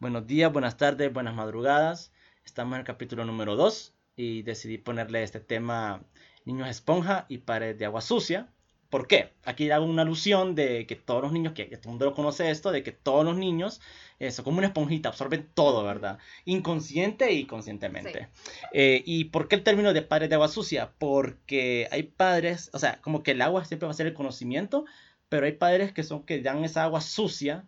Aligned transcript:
Buenos 0.00 0.26
días, 0.26 0.50
buenas 0.50 0.78
tardes, 0.78 1.12
buenas 1.12 1.34
madrugadas. 1.34 2.10
Estamos 2.46 2.72
en 2.72 2.80
el 2.80 2.86
capítulo 2.86 3.26
número 3.26 3.54
2 3.54 3.94
y 4.16 4.40
decidí 4.40 4.78
ponerle 4.78 5.22
este 5.22 5.40
tema 5.40 6.02
niños 6.46 6.70
esponja 6.70 7.26
y 7.28 7.36
pared 7.36 7.76
de 7.76 7.84
agua 7.84 8.00
sucia. 8.00 8.50
¿Por 8.88 9.06
qué? 9.06 9.34
Aquí 9.44 9.70
hago 9.70 9.84
una 9.84 10.00
alusión 10.00 10.54
de 10.54 10.86
que 10.86 10.96
todos 10.96 11.20
los 11.20 11.32
niños, 11.32 11.52
que, 11.52 11.66
todo 11.66 11.80
el 11.82 11.88
mundo 11.90 12.06
lo 12.06 12.14
conoce 12.14 12.50
esto, 12.50 12.72
de 12.72 12.82
que 12.82 12.92
todos 12.92 13.26
los 13.26 13.36
niños 13.36 13.82
eh, 14.18 14.30
son 14.30 14.46
como 14.46 14.56
una 14.56 14.68
esponjita, 14.68 15.10
absorben 15.10 15.50
todo, 15.52 15.84
¿verdad? 15.84 16.18
Inconsciente 16.46 17.32
y 17.32 17.44
conscientemente. 17.44 18.28
Eh, 18.72 19.02
¿Y 19.04 19.24
por 19.24 19.48
qué 19.48 19.56
el 19.56 19.62
término 19.62 19.92
de 19.92 20.00
pared 20.00 20.30
de 20.30 20.36
agua 20.36 20.48
sucia? 20.48 20.94
Porque 20.96 21.88
hay 21.90 22.04
padres, 22.04 22.70
o 22.72 22.78
sea, 22.78 23.02
como 23.02 23.22
que 23.22 23.32
el 23.32 23.42
agua 23.42 23.66
siempre 23.66 23.84
va 23.84 23.90
a 23.90 23.96
ser 23.96 24.06
el 24.06 24.14
conocimiento, 24.14 24.86
pero 25.28 25.44
hay 25.44 25.52
padres 25.52 25.92
que 25.92 26.04
son 26.04 26.24
que 26.24 26.40
dan 26.40 26.64
esa 26.64 26.84
agua 26.84 27.02
sucia, 27.02 27.66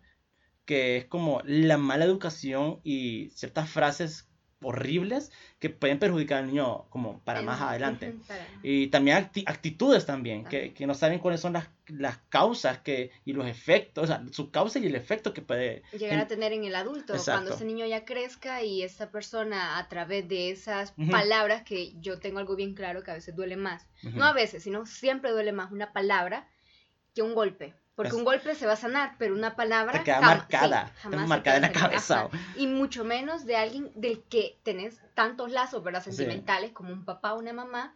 que 0.65 0.97
es 0.97 1.05
como 1.05 1.41
la 1.45 1.77
mala 1.77 2.05
educación 2.05 2.79
y 2.83 3.29
ciertas 3.31 3.69
frases 3.69 4.29
horribles 4.63 5.31
que 5.59 5.69
pueden 5.69 5.99
perjudicar 5.99 6.39
al 6.39 6.47
niño 6.47 6.85
como 6.89 7.19
para 7.21 7.41
más 7.41 7.61
adelante. 7.61 8.15
Y 8.63 8.87
también 8.87 9.29
actitudes 9.45 10.05
también, 10.05 10.45
que, 10.45 10.73
que, 10.73 10.87
no 10.87 10.93
saben 10.93 11.19
cuáles 11.19 11.41
son 11.41 11.53
las, 11.53 11.69
las 11.87 12.17
causas 12.29 12.79
que, 12.79 13.11
y 13.25 13.33
los 13.33 13.45
efectos, 13.45 14.05
o 14.05 14.07
sea, 14.07 14.23
su 14.31 14.51
causa 14.51 14.79
y 14.79 14.85
el 14.85 14.95
efecto 14.95 15.33
que 15.33 15.41
puede 15.41 15.83
llegar 15.91 16.19
a 16.19 16.27
tener 16.27 16.53
en 16.53 16.63
el 16.63 16.75
adulto, 16.75 17.13
cuando 17.25 17.53
ese 17.53 17.65
niño 17.65 17.85
ya 17.85 18.05
crezca 18.05 18.63
y 18.63 18.83
esa 18.83 19.11
persona 19.11 19.77
a 19.77 19.89
través 19.89 20.27
de 20.29 20.49
esas 20.49 20.93
palabras 21.11 21.63
que 21.63 21.93
yo 21.99 22.19
tengo 22.19 22.39
algo 22.39 22.55
bien 22.55 22.73
claro 22.73 23.03
que 23.03 23.11
a 23.11 23.15
veces 23.15 23.35
duele 23.35 23.57
más, 23.57 23.85
no 24.01 24.23
a 24.23 24.33
veces, 24.33 24.63
sino 24.63 24.85
siempre 24.85 25.31
duele 25.31 25.51
más 25.51 25.71
una 25.71 25.91
palabra 25.91 26.47
que 27.13 27.21
un 27.21 27.35
golpe. 27.35 27.75
Porque 27.95 28.15
un 28.15 28.23
golpe 28.23 28.55
se 28.55 28.65
va 28.65 28.73
a 28.73 28.77
sanar, 28.77 29.15
pero 29.19 29.35
una 29.35 29.55
palabra 29.55 29.99
te 29.99 30.03
queda 30.03 30.19
marcada, 30.19 30.91
marcada 31.27 31.57
en 31.57 31.61
la 31.61 31.71
cabeza. 31.71 32.27
Y 32.55 32.65
mucho 32.65 33.03
menos 33.03 33.45
de 33.45 33.55
alguien 33.55 33.91
del 33.95 34.23
que 34.23 34.59
tenés 34.63 34.99
tantos 35.13 35.51
lazos, 35.51 35.83
¿verdad? 35.83 36.03
Sentimentales, 36.03 36.71
como 36.71 36.91
un 36.91 37.05
papá 37.05 37.33
o 37.33 37.39
una 37.39 37.53
mamá. 37.53 37.95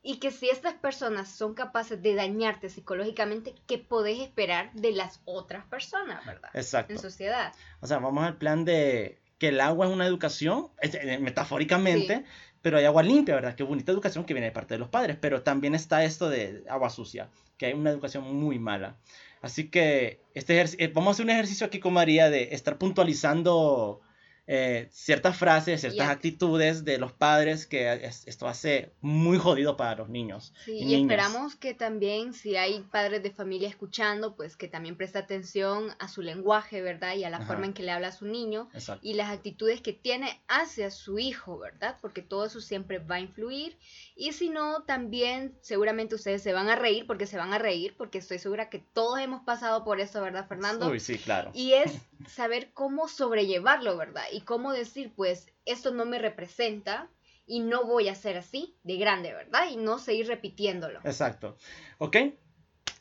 Y 0.00 0.18
que 0.18 0.30
si 0.30 0.48
estas 0.48 0.74
personas 0.74 1.28
son 1.28 1.54
capaces 1.54 2.02
de 2.02 2.14
dañarte 2.14 2.68
psicológicamente, 2.68 3.54
¿qué 3.66 3.78
podés 3.78 4.20
esperar 4.20 4.72
de 4.74 4.92
las 4.92 5.20
otras 5.24 5.64
personas, 5.66 6.24
verdad? 6.26 6.50
Exacto. 6.54 6.92
En 6.92 6.98
sociedad. 6.98 7.52
O 7.80 7.86
sea, 7.86 7.98
vamos 7.98 8.24
al 8.24 8.36
plan 8.36 8.64
de 8.64 9.20
que 9.38 9.48
el 9.48 9.60
agua 9.60 9.86
es 9.86 9.92
una 9.92 10.06
educación, 10.06 10.70
eh, 10.80 11.18
metafóricamente, 11.18 12.24
pero 12.62 12.78
hay 12.78 12.84
agua 12.84 13.02
limpia, 13.02 13.34
¿verdad? 13.34 13.56
Qué 13.56 13.64
bonita 13.64 13.90
educación 13.90 14.24
que 14.24 14.34
viene 14.34 14.46
de 14.46 14.52
parte 14.52 14.74
de 14.74 14.78
los 14.78 14.88
padres, 14.88 15.16
pero 15.20 15.42
también 15.42 15.74
está 15.74 16.04
esto 16.04 16.28
de 16.28 16.64
agua 16.68 16.90
sucia, 16.90 17.28
que 17.56 17.66
hay 17.66 17.72
una 17.72 17.90
educación 17.90 18.22
muy 18.36 18.60
mala. 18.60 18.96
Así 19.42 19.68
que 19.68 20.22
este 20.34 20.58
eh, 20.60 20.92
vamos 20.94 21.08
a 21.08 21.10
hacer 21.12 21.24
un 21.24 21.30
ejercicio 21.30 21.66
aquí 21.66 21.80
con 21.80 21.92
María 21.92 22.30
de 22.30 22.54
estar 22.54 22.78
puntualizando 22.78 24.00
eh, 24.48 24.88
ciertas 24.90 25.36
frases, 25.36 25.80
ciertas 25.80 26.08
actitudes 26.08 26.84
de 26.84 26.98
los 26.98 27.12
padres 27.12 27.66
que 27.66 27.92
esto 28.26 28.48
hace 28.48 28.92
muy 29.00 29.38
jodido 29.38 29.76
para 29.76 29.94
los 29.94 30.08
niños. 30.08 30.52
Sí, 30.64 30.78
y, 30.78 31.00
esperamos 31.00 31.54
que 31.54 31.74
también 31.74 32.32
si 32.32 32.56
hay 32.56 32.80
padres 32.90 33.22
de 33.22 33.30
familia 33.30 33.68
escuchando, 33.68 34.34
pues 34.34 34.56
que 34.56 34.66
también 34.66 34.96
preste 34.96 35.18
atención 35.18 35.94
a 36.00 36.08
su 36.08 36.22
lenguaje, 36.22 36.82
¿verdad? 36.82 37.14
Y 37.14 37.22
a 37.22 37.30
la 37.30 37.40
forma 37.42 37.66
en 37.66 37.72
que 37.72 37.84
le 37.84 37.92
habla 37.92 38.08
a 38.08 38.12
su 38.12 38.26
niño 38.26 38.68
y 39.00 39.14
las 39.14 39.30
actitudes 39.30 39.80
que 39.80 39.92
tiene 39.92 40.40
hacia 40.48 40.90
su 40.90 41.20
hijo, 41.20 41.58
¿verdad? 41.58 41.98
Porque 42.00 42.22
todo 42.22 42.46
eso 42.46 42.60
siempre 42.60 42.98
va 42.98 43.16
a 43.16 43.20
influir. 43.20 43.78
Y 44.16 44.32
si 44.32 44.50
no, 44.50 44.82
también 44.82 45.56
seguramente 45.60 46.16
ustedes 46.16 46.42
se 46.42 46.52
van 46.52 46.68
a 46.68 46.76
reír, 46.76 47.06
porque 47.06 47.26
se 47.26 47.36
van 47.36 47.52
a 47.52 47.58
reír, 47.58 47.94
porque 47.96 48.18
estoy 48.18 48.38
segura 48.38 48.68
que 48.68 48.78
todos 48.78 49.20
hemos 49.20 49.42
pasado 49.44 49.84
por 49.84 50.00
eso, 50.00 50.20
¿verdad, 50.20 50.48
Fernando? 50.48 50.88
Uy, 50.88 51.00
sí, 51.00 51.16
claro. 51.18 51.50
Y 51.54 51.74
es 51.74 51.92
saber 52.28 52.72
cómo 52.72 53.08
sobrellevarlo, 53.08 53.96
¿verdad? 53.96 54.24
Y 54.32 54.40
cómo 54.40 54.72
decir, 54.72 55.12
pues, 55.14 55.46
esto 55.64 55.92
no 55.92 56.04
me 56.04 56.18
representa 56.18 57.08
y 57.46 57.60
no 57.60 57.84
voy 57.84 58.08
a 58.08 58.14
ser 58.14 58.36
así 58.36 58.74
de 58.82 58.96
grande, 58.96 59.32
¿verdad? 59.32 59.66
Y 59.70 59.76
no 59.76 59.98
seguir 59.98 60.26
repitiéndolo. 60.26 61.00
Exacto. 61.04 61.56
¿Ok? 61.98 62.16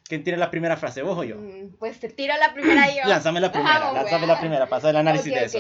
¿Quién 0.04 0.24
tira 0.24 0.36
la 0.36 0.52
primera 0.52 0.76
frase, 0.76 1.04
vos 1.04 1.18
o 1.18 1.24
yo? 1.24 1.38
Mm, 1.38 1.78
pues 1.80 2.00
te 2.00 2.10
tiro 2.10 2.36
la 2.38 2.54
primera 2.54 2.94
yo. 2.94 3.04
lánzame 3.08 3.40
la 3.40 3.52
primera, 3.52 3.94
lánzame 3.94 4.28
la 4.28 4.40
primera, 4.40 4.68
pasa 4.68 4.90
el 4.90 4.98
análisis 4.98 5.34
de 5.34 5.46
eso. 5.46 5.60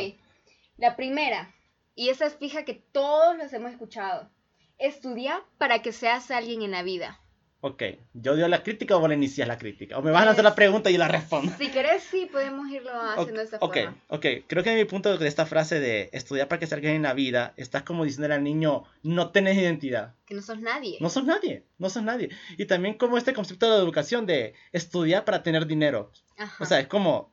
La 0.78 0.96
primera, 0.96 1.54
y 1.96 2.10
esa 2.10 2.26
es 2.26 2.36
fija 2.36 2.64
que 2.64 2.74
todos 2.74 3.38
los 3.38 3.54
hemos 3.54 3.72
escuchado, 3.72 4.30
estudia 4.78 5.42
para 5.58 5.82
que 5.82 5.92
seas 5.92 6.32
alguien 6.32 6.64
en 6.64 6.72
la 6.72 6.84
vida. 6.84 7.22
Ok, 7.64 7.84
¿yo 8.14 8.36
dio 8.36 8.48
la 8.48 8.64
crítica 8.64 8.98
o 8.98 9.00
vos 9.00 9.08
le 9.08 9.14
inicias 9.14 9.48
la 9.48 9.60
crítica? 9.60 10.00
¿O 10.00 10.02
me 10.02 10.10
vas 10.10 10.26
a 10.26 10.32
hacer 10.32 10.44
la 10.44 10.56
pregunta 10.56 10.90
y 10.90 10.94
yo 10.94 11.00
la 11.00 11.08
respondo? 11.08 11.54
Si 11.60 11.70
querés, 11.70 12.02
sí, 12.02 12.28
podemos 12.32 12.68
irlo 12.72 12.92
haciendo 12.92 13.38
de 13.38 13.44
esta 13.44 13.58
okay, 13.62 13.84
forma. 13.84 13.98
Ok, 14.08 14.26
creo 14.48 14.64
que 14.64 14.76
mi 14.76 14.86
punto 14.86 15.16
de 15.16 15.28
esta 15.28 15.46
frase 15.46 15.80
de 15.80 16.10
estudiar 16.12 16.48
para 16.48 16.60
que 16.60 16.66
salgas 16.66 16.94
en 16.94 17.04
la 17.04 17.14
vida, 17.14 17.54
estás 17.58 17.84
como 17.84 18.04
diciendo 18.04 18.34
al 18.34 18.44
niño, 18.44 18.86
no 19.04 19.30
tenés 19.30 19.58
identidad. 19.58 20.16
Que 20.26 20.34
no 20.34 20.42
sos 20.42 20.60
nadie. 20.60 20.98
No 21.02 21.12
sos 21.12 21.24
nadie, 21.24 21.64
no 21.78 21.92
sos 21.92 22.02
nadie. 22.02 22.30
Y 22.58 22.66
también 22.66 22.96
como 22.96 23.20
este 23.20 23.34
concepto 23.34 23.68
de 23.68 23.78
la 23.78 23.84
educación 23.84 24.26
de 24.26 24.56
estudiar 24.72 25.24
para 25.24 25.44
tener 25.44 25.68
dinero. 25.68 26.12
O 26.60 26.66
sea, 26.66 26.80
es 26.80 26.88
como, 26.88 27.32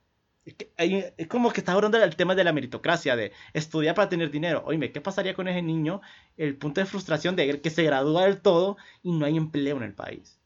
es 0.76 1.26
como 1.28 1.52
que 1.52 1.60
estás 1.60 1.74
hablando 1.74 1.98
del 1.98 2.16
tema 2.16 2.34
de 2.34 2.44
la 2.44 2.52
meritocracia, 2.52 3.16
de 3.16 3.32
estudiar 3.52 3.94
para 3.94 4.08
tener 4.08 4.30
dinero. 4.30 4.62
Oye, 4.66 4.92
¿qué 4.92 5.00
pasaría 5.00 5.34
con 5.34 5.48
ese 5.48 5.62
niño? 5.62 6.00
El 6.36 6.56
punto 6.56 6.80
de 6.80 6.86
frustración 6.86 7.36
de 7.36 7.60
que 7.60 7.70
se 7.70 7.82
gradúa 7.82 8.24
del 8.24 8.40
todo 8.40 8.76
y 9.02 9.12
no 9.12 9.26
hay 9.26 9.36
empleo 9.36 9.76
en 9.76 9.82
el 9.82 9.94
país. 9.94 10.40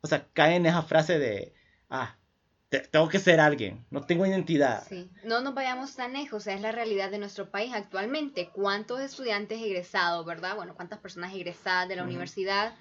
O 0.00 0.06
sea, 0.06 0.26
cae 0.32 0.56
en 0.56 0.66
esa 0.66 0.82
frase 0.82 1.18
de, 1.18 1.54
ah, 1.90 2.16
tengo 2.90 3.08
que 3.08 3.18
ser 3.18 3.40
alguien, 3.40 3.86
no 3.90 4.02
tengo 4.02 4.26
identidad. 4.26 4.84
Sí, 4.88 5.10
no 5.24 5.40
nos 5.40 5.54
vayamos 5.54 5.94
tan 5.94 6.12
lejos, 6.12 6.34
o 6.34 6.40
sea, 6.40 6.54
es 6.54 6.60
la 6.60 6.72
realidad 6.72 7.10
de 7.10 7.18
nuestro 7.18 7.50
país 7.50 7.72
actualmente. 7.72 8.50
¿Cuántos 8.52 9.00
estudiantes 9.00 9.62
egresados, 9.62 10.26
verdad? 10.26 10.56
Bueno, 10.56 10.74
¿cuántas 10.74 10.98
personas 10.98 11.32
egresadas 11.34 11.88
de 11.88 11.96
la 11.96 12.02
universidad 12.02 12.74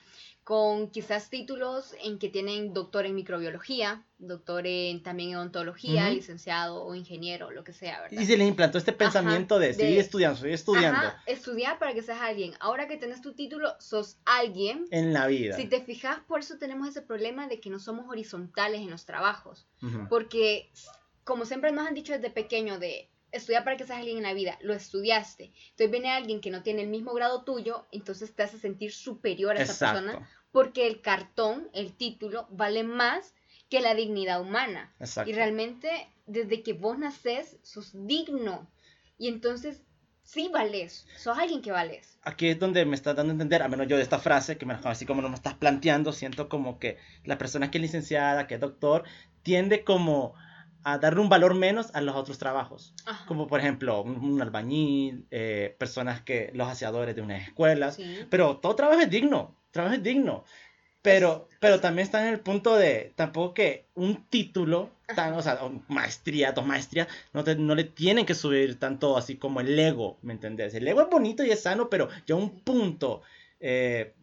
con 0.45 0.91
quizás 0.91 1.31
títulos 1.31 1.95
en 2.03 2.19
que 2.19 2.29
tienen 2.29 2.72
doctor 2.72 3.07
en 3.07 3.16
microbiología, 3.16 4.06
doctor 4.19 4.67
en 4.67 5.01
también 5.01 5.31
en 5.31 5.38
odontología, 5.38 6.11
licenciado 6.11 6.83
o 6.83 6.94
ingeniero, 6.94 7.50
lo 7.50 7.63
que 7.63 7.73
sea, 7.73 8.00
¿verdad? 8.01 8.22
Y 8.22 8.28
se 8.28 8.38
les 8.38 8.47
implantó 8.47 8.78
este 8.78 8.94
pensamiento 8.94 9.57
de, 9.57 9.73
seguir 9.73 9.97
estudiando, 9.97 10.38
seguir 10.38 10.53
estudiando. 10.53 11.00
Ajá, 11.00 11.23
estudiar 11.25 11.79
para 11.79 11.95
que 11.95 12.03
seas 12.03 12.22
alguien. 12.22 12.53
Ahora 12.59 12.88
que 12.88 12.97
tienes 12.97 13.22
tu 13.22 13.33
título, 13.33 13.73
sos 13.79 14.19
alguien. 14.23 14.85
En 14.91 15.13
la 15.13 15.25
vida. 15.25 15.56
Si 15.56 15.66
te 15.66 15.81
fijas, 15.81 16.19
por 16.28 16.41
eso 16.41 16.59
tenemos 16.59 16.88
ese 16.88 17.01
problema 17.01 17.47
de 17.47 17.59
que 17.59 17.72
no 17.72 17.79
somos 17.79 18.07
horizontales 18.07 18.81
en 18.81 18.91
los 18.91 19.07
trabajos. 19.07 19.66
Porque, 20.09 20.69
como 21.23 21.45
siempre 21.45 21.72
nos 21.72 21.88
han 21.88 21.95
dicho 21.95 22.13
desde 22.13 22.29
pequeño, 22.29 22.77
de 22.77 23.09
estudiar 23.38 23.63
para 23.63 23.78
que 23.78 23.85
seas 23.85 24.00
alguien 24.00 24.18
en 24.18 24.23
la 24.23 24.34
vida, 24.34 24.57
lo 24.62 24.73
estudiaste. 24.73 25.51
Entonces 25.72 25.91
viene 25.91 26.12
alguien 26.12 26.41
que 26.41 26.51
no 26.51 26.63
tiene 26.63 26.81
el 26.81 26.90
mismo 26.90 27.13
grado 27.13 27.44
tuyo, 27.44 27.85
entonces 27.91 28.34
te 28.34 28.44
hace 28.44 28.57
sentir 28.57 28.91
superior 28.91 29.57
a 29.57 29.62
esa 29.62 29.91
persona 29.91 30.28
porque 30.56 30.88
el 30.88 31.01
cartón, 31.01 31.68
el 31.74 31.91
título, 31.97 32.47
vale 32.50 32.84
más 32.84 33.34
que 33.69 33.81
la 33.81 33.94
dignidad 33.94 34.40
humana. 34.40 34.94
Exacto. 35.01 35.29
Y 35.29 35.34
realmente, 35.34 35.90
desde 36.28 36.63
que 36.63 36.72
vos 36.72 36.97
nacés, 36.97 37.57
sos 37.62 37.91
digno. 37.94 38.66
Y 39.18 39.28
entonces, 39.28 39.81
sí 40.24 40.50
vales, 40.51 41.07
sos 41.18 41.38
alguien 41.38 41.62
que 41.62 41.74
vales. 41.74 42.18
Aquí 42.22 42.47
es 42.47 42.57
donde 42.57 42.85
me 42.85 42.95
estás 42.95 43.18
dando 43.18 43.31
a 43.31 43.34
entender, 43.34 43.63
a 43.63 43.68
menos 43.68 43.88
yo 43.90 43.97
de 43.97 44.03
esta 44.03 44.18
frase, 44.18 44.57
que 44.57 44.66
me, 44.66 44.78
así 44.85 45.06
como 45.06 45.22
me 45.28 45.35
estás 45.35 45.56
planteando, 45.56 46.13
siento 46.13 46.47
como 46.47 46.79
que 46.79 47.00
la 47.25 47.38
persona 47.38 47.69
que 47.69 47.78
es 47.78 47.81
licenciada, 47.81 48.47
que 48.47 48.56
es 48.56 48.62
doctor, 48.62 49.03
tiende 49.44 49.84
como 49.84 50.35
a 50.85 51.00
darle 51.00 51.19
un 51.19 51.29
valor 51.29 51.56
menos 51.56 51.90
a 51.96 52.01
los 52.01 52.16
otros 52.16 52.38
trabajos. 52.38 52.94
Como 53.28 53.47
por 53.47 53.59
ejemplo, 53.59 54.03
un, 54.03 54.40
albañil, 54.40 55.25
eh, 55.31 55.75
personas 55.79 56.22
que, 56.22 56.51
los 56.53 56.69
aseadores 56.69 57.15
de 57.15 57.24
unas 57.24 57.42
escuelas. 57.42 57.98
Pero 58.30 58.57
todo 58.57 58.75
trabajo 58.75 59.01
es 59.01 59.09
digno, 59.09 59.56
trabajo 59.71 59.95
es 59.95 60.04
digno. 60.04 60.45
Pero, 61.01 61.50
pero 61.59 61.80
también 61.80 62.06
está 62.06 62.21
en 62.21 62.33
el 62.33 62.39
punto 62.39 62.75
de 62.75 63.13
tampoco 63.15 63.56
que 63.56 63.86
un 63.95 64.25
título, 64.25 64.92
tan, 65.15 65.33
o 65.33 65.42
sea, 65.42 65.59
maestría, 65.88 66.51
dos 66.51 66.65
maestrías, 66.65 67.07
no, 67.33 67.44
no 67.44 67.75
le 67.75 67.83
tienen 67.83 68.27
que 68.27 68.36
subir 68.36 68.80
tanto 68.80 69.18
así 69.18 69.38
como 69.38 69.62
el 69.62 69.77
ego, 69.77 70.18
¿me 70.21 70.33
entendés? 70.33 70.75
El 70.75 70.88
ego 70.88 71.01
es 71.01 71.09
bonito 71.09 71.44
y 71.44 71.50
es 71.50 71.63
sano, 71.63 71.89
pero 71.89 72.09
ya 72.27 72.36
un 72.36 72.59
punto 72.59 73.24
eh, 73.60 74.13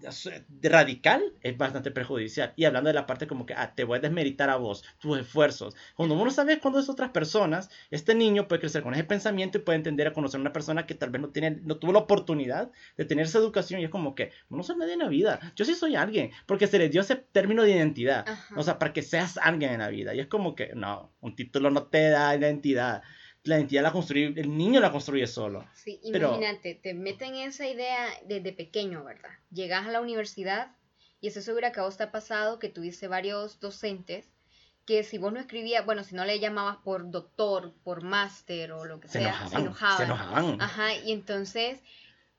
radical 0.63 1.23
es 1.41 1.57
bastante 1.57 1.91
perjudicial. 1.91 2.53
Y 2.57 2.65
hablando 2.65 2.89
de 2.89 2.95
la 2.95 3.07
parte 3.07 3.27
como 3.27 3.47
que 3.47 3.55
ah, 3.55 3.75
te 3.75 3.85
voy 3.85 3.99
a 3.99 4.01
desmeritar 4.01 4.51
a 4.51 4.57
vos, 4.57 4.85
tus 4.99 5.19
esfuerzos. 5.19 5.75
Cuando 5.97 6.15
uno 6.15 6.31
sabe 6.31 6.61
cuando 6.61 6.79
es 6.79 6.89
otras 6.89 7.11
personas, 7.11 7.71
este 7.91 8.15
niño 8.15 8.49
puede 8.49 8.61
crecer 8.61 8.83
con 8.83 8.95
ese 8.95 9.05
pensamiento 9.05 9.59
y 9.59 9.63
puede 9.63 9.77
entender 9.77 10.07
a 10.07 10.13
conocer 10.13 10.39
a 10.39 10.43
una 10.43 10.53
persona 10.53 10.87
que 10.87 10.95
tal 10.95 11.11
vez 11.11 11.23
no, 11.23 11.31
tiene, 11.31 11.61
no 11.63 11.77
tuvo 11.77 11.93
la 11.93 12.01
oportunidad 12.01 12.71
de 12.97 13.05
tener 13.05 13.27
esa 13.27 13.39
educación 13.39 13.81
y 13.81 13.85
es 13.85 13.91
como 13.91 14.15
que 14.15 14.33
no 14.51 14.63
soy 14.63 14.77
nadie 14.77 14.95
en 14.95 15.01
la 15.01 15.09
vida, 15.09 15.41
yo 15.57 15.65
sí 15.65 15.75
soy 15.75 15.97
alguien, 15.97 16.31
porque 16.47 16.67
se 16.67 16.79
le 16.79 16.89
dio 16.89 17.01
ese 17.01 17.17
término 17.17 17.63
de 17.63 17.73
identidad. 17.73 18.27
O 18.57 18.63
sea, 18.63 18.79
para 18.79 18.93
que 18.93 19.03
seas 19.03 19.39
alguien 19.39 19.73
en 19.73 19.81
la 19.81 19.89
vida. 19.89 20.15
Y 20.15 20.21
es 20.21 20.27
como 20.27 20.55
que 20.55 20.73
no, 20.75 21.13
un 21.21 21.35
título 21.35 21.71
no 21.71 21.85
te 21.85 22.11
da 22.11 22.37
identidad 22.37 23.03
la 23.45 23.57
identidad 23.57 23.83
la 23.83 23.93
construye, 23.93 24.27
el 24.41 24.57
niño 24.57 24.81
la 24.81 24.93
construye 24.93 25.27
solo. 25.27 25.67
Sí, 25.75 26.01
imagínate, 26.05 26.75
te 26.75 26.95
meten 26.95 27.35
esa 27.35 27.67
idea 27.67 28.09
desde 28.27 28.53
pequeño, 28.53 29.05
¿verdad? 29.05 29.31
Llegas 29.51 29.87
a 29.87 29.91
la 29.91 30.01
universidad 30.01 30.77
y 31.21 31.29
estoy 31.29 31.43
segura 31.43 31.73
que 31.73 31.81
a 31.81 31.85
vos 31.85 31.97
te 31.97 32.05
ha 32.05 32.13
pasado 32.13 32.59
que 32.59 32.69
tuviste 32.69 33.09
varios 33.09 33.59
docentes 33.61 34.29
que 34.87 35.05
si 35.05 35.19
vos 35.19 35.33
no 35.33 35.39
escribías, 35.39 35.85
bueno, 35.87 36.03
si 36.03 36.15
no 36.15 36.25
le 36.25 36.41
llamabas 36.41 36.79
por 36.79 37.11
doctor, 37.11 37.73
por 37.85 38.03
máster 38.03 38.73
o 38.73 38.85
lo 38.85 39.01
que 39.01 39.09
sea, 39.09 39.49
se 39.49 39.57
enojaban. 39.57 39.97
Se 39.97 40.05
enojaban. 40.05 40.61
Ajá, 40.61 40.95
y 40.97 41.13
entonces 41.13 41.81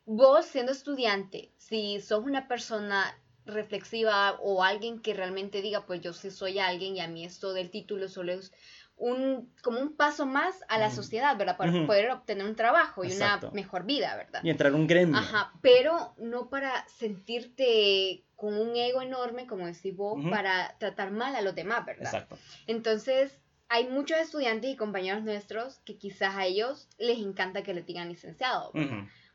vos 0.05 0.45
siendo 0.45 0.71
estudiante, 0.71 1.51
si 1.57 2.01
sos 2.01 2.23
una 2.23 2.47
persona 2.47 3.17
reflexiva 3.45 4.37
o 4.41 4.63
alguien 4.63 5.01
que 5.01 5.13
realmente 5.13 5.61
diga, 5.61 5.85
pues 5.85 6.01
yo 6.01 6.13
sí 6.13 6.31
soy 6.31 6.59
alguien 6.59 6.95
y 6.95 7.01
a 7.01 7.07
mí 7.07 7.25
esto 7.25 7.53
del 7.53 7.69
título 7.69 8.07
solo 8.07 8.33
es 8.33 8.51
un, 8.97 9.51
como 9.61 9.79
un 9.79 9.95
paso 9.95 10.25
más 10.25 10.55
a 10.69 10.77
la 10.77 10.91
sociedad, 10.91 11.35
¿verdad? 11.37 11.57
Para 11.57 11.71
poder 11.85 12.11
obtener 12.11 12.45
un 12.45 12.55
trabajo 12.55 13.03
y 13.03 13.11
una 13.11 13.39
mejor 13.53 13.85
vida, 13.85 14.15
¿verdad? 14.15 14.41
Y 14.43 14.49
entrar 14.49 14.71
en 14.71 14.79
un 14.79 14.87
gremio. 14.87 15.17
Ajá, 15.17 15.53
pero 15.61 16.13
no 16.17 16.49
para 16.49 16.87
sentirte 16.87 18.23
con 18.35 18.55
un 18.55 18.75
ego 18.75 19.01
enorme, 19.01 19.47
como 19.47 19.65
decís 19.65 19.95
vos, 19.95 20.23
para 20.29 20.75
tratar 20.77 21.11
mal 21.11 21.35
a 21.35 21.41
los 21.41 21.55
demás, 21.55 21.85
¿verdad? 21.85 22.05
Exacto. 22.05 22.37
Entonces, 22.67 23.39
hay 23.69 23.87
muchos 23.87 24.19
estudiantes 24.19 24.69
y 24.69 24.75
compañeros 24.75 25.23
nuestros 25.23 25.79
que 25.79 25.97
quizás 25.97 26.35
a 26.35 26.45
ellos 26.45 26.87
les 26.97 27.17
encanta 27.17 27.63
que 27.63 27.73
le 27.73 27.81
digan 27.81 28.09
licenciado, 28.09 28.71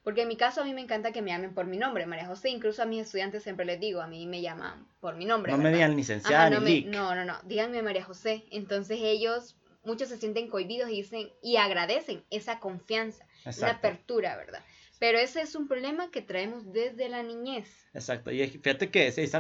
porque 0.09 0.23
en 0.23 0.29
mi 0.29 0.37
caso 0.39 0.63
a 0.63 0.65
mí 0.65 0.73
me 0.73 0.81
encanta 0.81 1.13
que 1.13 1.21
me 1.21 1.33
llamen 1.33 1.53
por 1.53 1.67
mi 1.67 1.77
nombre, 1.77 2.07
María 2.07 2.25
José. 2.25 2.49
Incluso 2.49 2.83
a 2.83 2.87
mis 2.87 3.03
estudiantes 3.03 3.43
siempre 3.43 3.67
les 3.67 3.79
digo, 3.79 4.01
a 4.01 4.07
mí 4.07 4.27
me 4.27 4.41
llaman 4.41 4.89
por 5.01 5.17
mi 5.17 5.27
nombre. 5.27 5.53
No 5.53 5.59
me 5.59 5.71
digan 5.71 5.95
licenciada 5.95 6.49
no, 6.49 6.61
no, 6.61 7.15
no, 7.15 7.25
no, 7.27 7.39
díganme 7.45 7.83
María 7.83 8.03
José. 8.03 8.47
Entonces 8.51 9.01
ellos, 9.03 9.59
muchos 9.85 10.09
se 10.09 10.17
sienten 10.17 10.49
cohibidos 10.49 10.89
y 10.89 10.95
dicen, 10.95 11.29
y 11.43 11.57
agradecen 11.57 12.25
esa 12.31 12.59
confianza, 12.59 13.27
esa 13.45 13.69
apertura, 13.69 14.35
¿verdad? 14.39 14.65
Pero 14.99 15.19
ese 15.19 15.43
es 15.43 15.55
un 15.55 15.69
problema 15.69 16.11
que 16.11 16.23
traemos 16.23 16.73
desde 16.73 17.11
la 17.11 17.23
niñez. 17.23 17.69
Exacto. 17.93 18.31
Y 18.31 18.49
fíjate 18.49 18.91
que, 18.91 19.13
sí, 19.13 19.31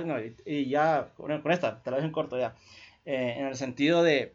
y 0.45 0.69
ya 0.69 1.09
con, 1.17 1.51
esta, 1.51 1.83
te 1.83 1.91
lo 1.91 1.97
dejo 1.97 2.09
en 2.09 2.13
corto 2.13 2.39
ya. 2.39 2.55
Eh, 3.07 3.37
en 3.39 3.47
el 3.47 3.57
sentido 3.57 4.03
de 4.03 4.35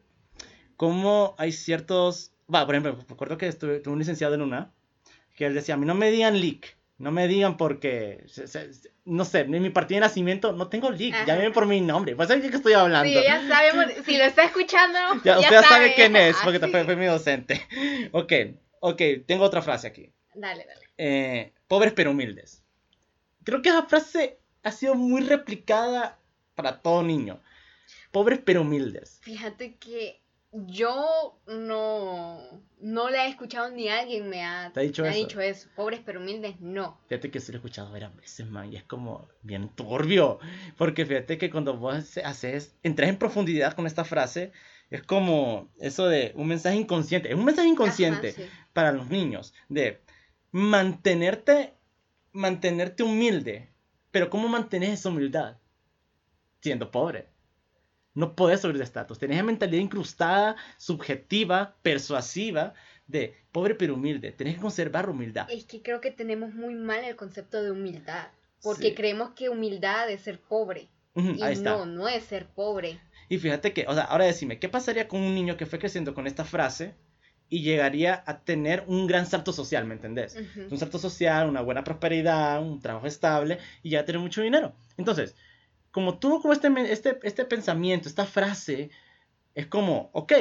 cómo 0.77 1.35
hay 1.37 1.51
ciertos. 1.51 2.31
Va, 2.51 2.65
por 2.65 2.73
ejemplo, 2.73 3.05
recuerdo 3.07 3.37
que 3.37 3.47
estuve, 3.47 3.81
tuve 3.81 3.93
un 3.93 3.99
licenciado 3.99 4.33
en 4.33 4.41
una 4.41 4.73
que 5.33 5.45
él 5.45 5.53
decía, 5.53 5.75
a 5.75 5.77
mí 5.77 5.85
no 5.85 5.95
me 5.95 6.11
digan 6.11 6.39
leak, 6.39 6.77
no 6.97 7.11
me 7.11 7.27
digan 7.27 7.57
porque, 7.57 8.25
no 9.05 9.25
sé, 9.25 9.41
en 9.41 9.61
mi 9.61 9.69
partida 9.69 9.97
de 9.97 10.01
nacimiento 10.01 10.53
no 10.53 10.67
tengo 10.69 10.91
leak, 10.91 11.25
llámeme 11.25 11.51
por 11.51 11.65
mi 11.65 11.81
nombre, 11.81 12.15
pues 12.15 12.27
sabes 12.27 12.43
de 12.43 12.49
qué 12.49 12.57
estoy 12.57 12.73
hablando. 12.73 13.07
Sí, 13.07 13.25
ya 13.25 13.47
sabemos, 13.47 13.87
si 14.05 14.17
lo 14.17 14.23
está 14.23 14.43
escuchando, 14.43 14.99
ya, 15.23 15.39
usted 15.39 15.51
ya 15.51 15.63
sabe, 15.63 15.93
quién 15.95 16.15
es, 16.15 16.35
porque 16.43 16.59
también 16.59 16.85
fue 16.85 16.95
mi 16.95 17.05
docente. 17.05 17.61
Ok, 18.11 18.31
ok, 18.79 19.01
tengo 19.25 19.43
otra 19.43 19.61
frase 19.61 19.87
aquí. 19.87 20.11
Dale, 20.35 20.65
dale. 20.65 20.81
Eh, 20.97 21.53
pobres 21.67 21.93
pero 21.93 22.11
humildes. 22.11 22.63
Creo 23.43 23.61
que 23.61 23.69
esa 23.69 23.83
frase 23.83 24.39
ha 24.63 24.71
sido 24.71 24.95
muy 24.95 25.21
replicada 25.21 26.17
para 26.55 26.81
todo 26.81 27.03
niño. 27.03 27.41
Pobres 28.11 28.39
pero 28.43 28.61
humildes. 28.61 29.19
Fíjate 29.21 29.75
que 29.75 30.22
yo 30.53 31.39
no, 31.47 32.39
no 32.79 33.09
la 33.09 33.25
he 33.25 33.29
escuchado 33.29 33.71
ni 33.71 33.89
alguien 33.89 34.29
me 34.29 34.43
ha, 34.43 34.71
dicho, 34.75 35.03
eso? 35.41 35.69
Pobres 35.75 36.01
pero 36.05 36.19
humildes, 36.19 36.59
no. 36.59 36.99
Fíjate 37.07 37.31
que 37.31 37.39
sí 37.39 37.51
lo 37.51 37.57
he 37.57 37.59
escuchado 37.59 37.91
varias 37.91 38.15
veces, 38.15 38.47
man, 38.47 38.71
y 38.71 38.75
es 38.75 38.83
como 38.83 39.27
bien 39.41 39.69
turbio. 39.69 40.39
Porque 40.77 41.05
fíjate 41.05 41.37
que 41.37 41.49
cuando 41.49 41.75
vos 41.77 42.17
haces, 42.23 42.75
entras 42.83 43.09
en 43.09 43.17
profundidad 43.17 43.73
con 43.73 43.87
esta 43.87 44.05
frase, 44.05 44.51
es 44.91 45.01
como 45.01 45.71
eso 45.79 46.07
de 46.07 46.33
un 46.35 46.47
mensaje 46.47 46.75
inconsciente. 46.75 47.29
Es 47.29 47.35
un 47.35 47.45
mensaje 47.45 47.67
inconsciente 47.67 48.35
para 48.73 48.91
los 48.91 49.09
niños, 49.09 49.53
de 49.69 50.01
mantenerte, 50.51 51.73
mantenerte 52.31 53.01
humilde. 53.01 53.69
Pero 54.11 54.29
¿cómo 54.29 54.47
mantenés 54.47 54.99
esa 54.99 55.09
humildad? 55.09 55.57
Siendo 56.61 56.91
pobre 56.91 57.32
no 58.13 58.35
puedes 58.35 58.61
subir 58.61 58.77
de 58.77 58.83
estatus. 58.83 59.19
Tenés 59.19 59.37
esa 59.37 59.45
mentalidad 59.45 59.81
incrustada, 59.81 60.55
subjetiva, 60.77 61.75
persuasiva, 61.81 62.73
de 63.07 63.35
pobre 63.51 63.75
pero 63.75 63.95
humilde. 63.95 64.31
Tenés 64.31 64.55
que 64.55 64.61
conservar 64.61 65.09
humildad. 65.09 65.47
Es 65.49 65.65
que 65.65 65.81
creo 65.81 66.01
que 66.01 66.11
tenemos 66.11 66.53
muy 66.53 66.75
mal 66.75 67.03
el 67.03 67.15
concepto 67.15 67.61
de 67.61 67.71
humildad. 67.71 68.27
Porque 68.61 68.95
creemos 68.95 69.31
que 69.31 69.49
humildad 69.49 70.09
es 70.09 70.21
ser 70.21 70.39
pobre. 70.39 70.87
y 71.15 71.59
no, 71.61 71.85
no 71.85 72.07
es 72.07 72.23
ser 72.23 72.47
pobre. 72.47 72.99
Y 73.29 73.37
fíjate 73.37 73.73
que, 73.73 73.85
o 73.87 73.93
sea, 73.93 74.03
ahora 74.03 74.25
decime, 74.25 74.59
¿qué 74.59 74.69
pasaría 74.69 75.07
con 75.07 75.21
un 75.21 75.35
niño 75.35 75.57
que 75.57 75.65
fue 75.65 75.79
creciendo 75.79 76.13
con 76.13 76.27
esta 76.27 76.45
frase 76.45 76.95
y 77.49 77.61
llegaría 77.61 78.23
a 78.25 78.39
tener 78.39 78.83
un 78.87 79.05
gran 79.05 79.25
salto 79.25 79.53
social, 79.53 79.85
¿me 79.85 79.93
entendés? 79.93 80.35
Un 80.71 80.77
salto 80.77 80.97
social, 80.97 81.49
una 81.49 81.61
buena 81.61 81.83
prosperidad, 81.83 82.61
un 82.61 82.79
trabajo 82.79 83.05
estable 83.05 83.59
y 83.83 83.91
ya 83.91 84.05
tener 84.05 84.21
mucho 84.21 84.41
dinero. 84.41 84.73
Entonces, 84.97 85.35
como 85.93 86.17
tú, 86.17 86.41
como 86.41 86.53
este, 86.53 86.69
este, 86.91 87.19
este 87.21 87.45
pensamiento, 87.45 88.09
esta 88.09 88.25
frase, 88.25 88.89
es 89.53 89.67
como, 89.67 90.09
ok, 90.13 90.33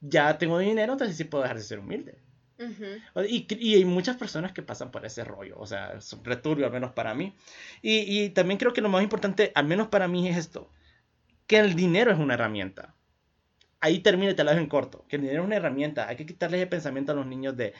ya 0.00 0.38
tengo 0.38 0.56
dinero, 0.60 0.92
entonces 0.92 1.16
sí 1.16 1.24
puedo 1.24 1.42
dejar 1.42 1.58
de 1.58 1.64
ser 1.64 1.80
humilde. 1.80 2.20
y, 3.28 3.44
y, 3.58 3.74
hay 3.74 3.84
muchas 3.84 4.16
personas 4.16 4.52
que 4.52 4.62
pasan 4.62 4.92
por 4.92 5.04
ese 5.04 5.24
rollo, 5.24 5.56
o 5.58 5.66
sea, 5.66 5.94
es 5.94 6.12
un 6.12 6.24
returbio, 6.24 6.66
al 6.66 6.72
menos 6.72 6.92
para 6.92 7.12
mí. 7.12 7.34
Y, 7.82 8.22
y, 8.22 8.30
también 8.30 8.56
creo 8.56 8.72
que 8.72 8.80
lo 8.80 8.88
más 8.88 9.02
importante, 9.02 9.50
al 9.56 9.66
menos 9.66 9.88
para 9.88 10.06
mí, 10.06 10.28
es 10.28 10.36
esto, 10.36 10.70
que 11.48 11.58
el 11.58 11.74
dinero 11.74 12.12
es 12.12 12.18
una 12.20 12.34
herramienta. 12.34 12.94
Ahí 13.80 13.98
termina 13.98 14.36
te 14.36 14.44
lo 14.44 14.50
dejo 14.50 14.62
en 14.62 14.68
corto, 14.68 15.04
que 15.08 15.16
el 15.16 15.22
dinero 15.22 15.42
es 15.42 15.46
una 15.46 15.56
herramienta. 15.56 16.06
Hay 16.06 16.14
que 16.14 16.24
quitarle 16.24 16.58
ese 16.58 16.68
pensamiento 16.68 17.10
a 17.10 17.16
los 17.16 17.26
niños 17.26 17.56
de 17.56 17.74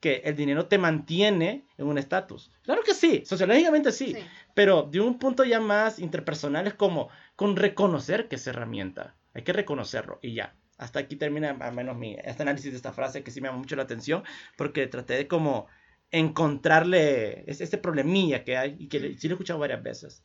que 0.00 0.22
el 0.24 0.36
dinero 0.36 0.66
te 0.66 0.78
mantiene 0.78 1.66
en 1.78 1.86
un 1.86 1.98
estatus. 1.98 2.50
Claro 2.62 2.82
que 2.82 2.94
sí, 2.94 3.24
sociológicamente 3.24 3.92
sí, 3.92 4.14
pero 4.54 4.82
de 4.82 5.00
un 5.00 5.18
punto 5.18 5.44
ya 5.44 5.60
más 5.60 5.98
interpersonal 5.98 6.66
es 6.66 6.74
como 6.74 7.08
con 7.34 7.56
reconocer 7.56 8.28
que 8.28 8.36
es 8.36 8.46
herramienta. 8.46 9.16
Hay 9.34 9.42
que 9.42 9.52
reconocerlo 9.52 10.18
y 10.22 10.34
ya. 10.34 10.54
Hasta 10.78 11.00
aquí 11.00 11.16
termina 11.16 11.56
al 11.60 11.74
menos 11.74 11.96
mi 11.96 12.16
este 12.22 12.42
análisis 12.42 12.70
de 12.70 12.76
esta 12.76 12.92
frase 12.92 13.22
que 13.22 13.30
sí 13.30 13.40
me 13.40 13.48
llama 13.48 13.58
mucho 13.58 13.76
la 13.76 13.84
atención 13.84 14.24
porque 14.58 14.86
traté 14.86 15.14
de 15.14 15.28
como 15.28 15.66
encontrarle 16.10 17.44
este 17.46 17.78
problemilla 17.78 18.44
que 18.44 18.56
hay 18.56 18.76
y 18.78 18.88
que 18.88 19.16
sí 19.16 19.28
lo 19.28 19.32
he 19.32 19.36
escuchado 19.36 19.58
varias 19.58 19.82
veces. 19.82 20.22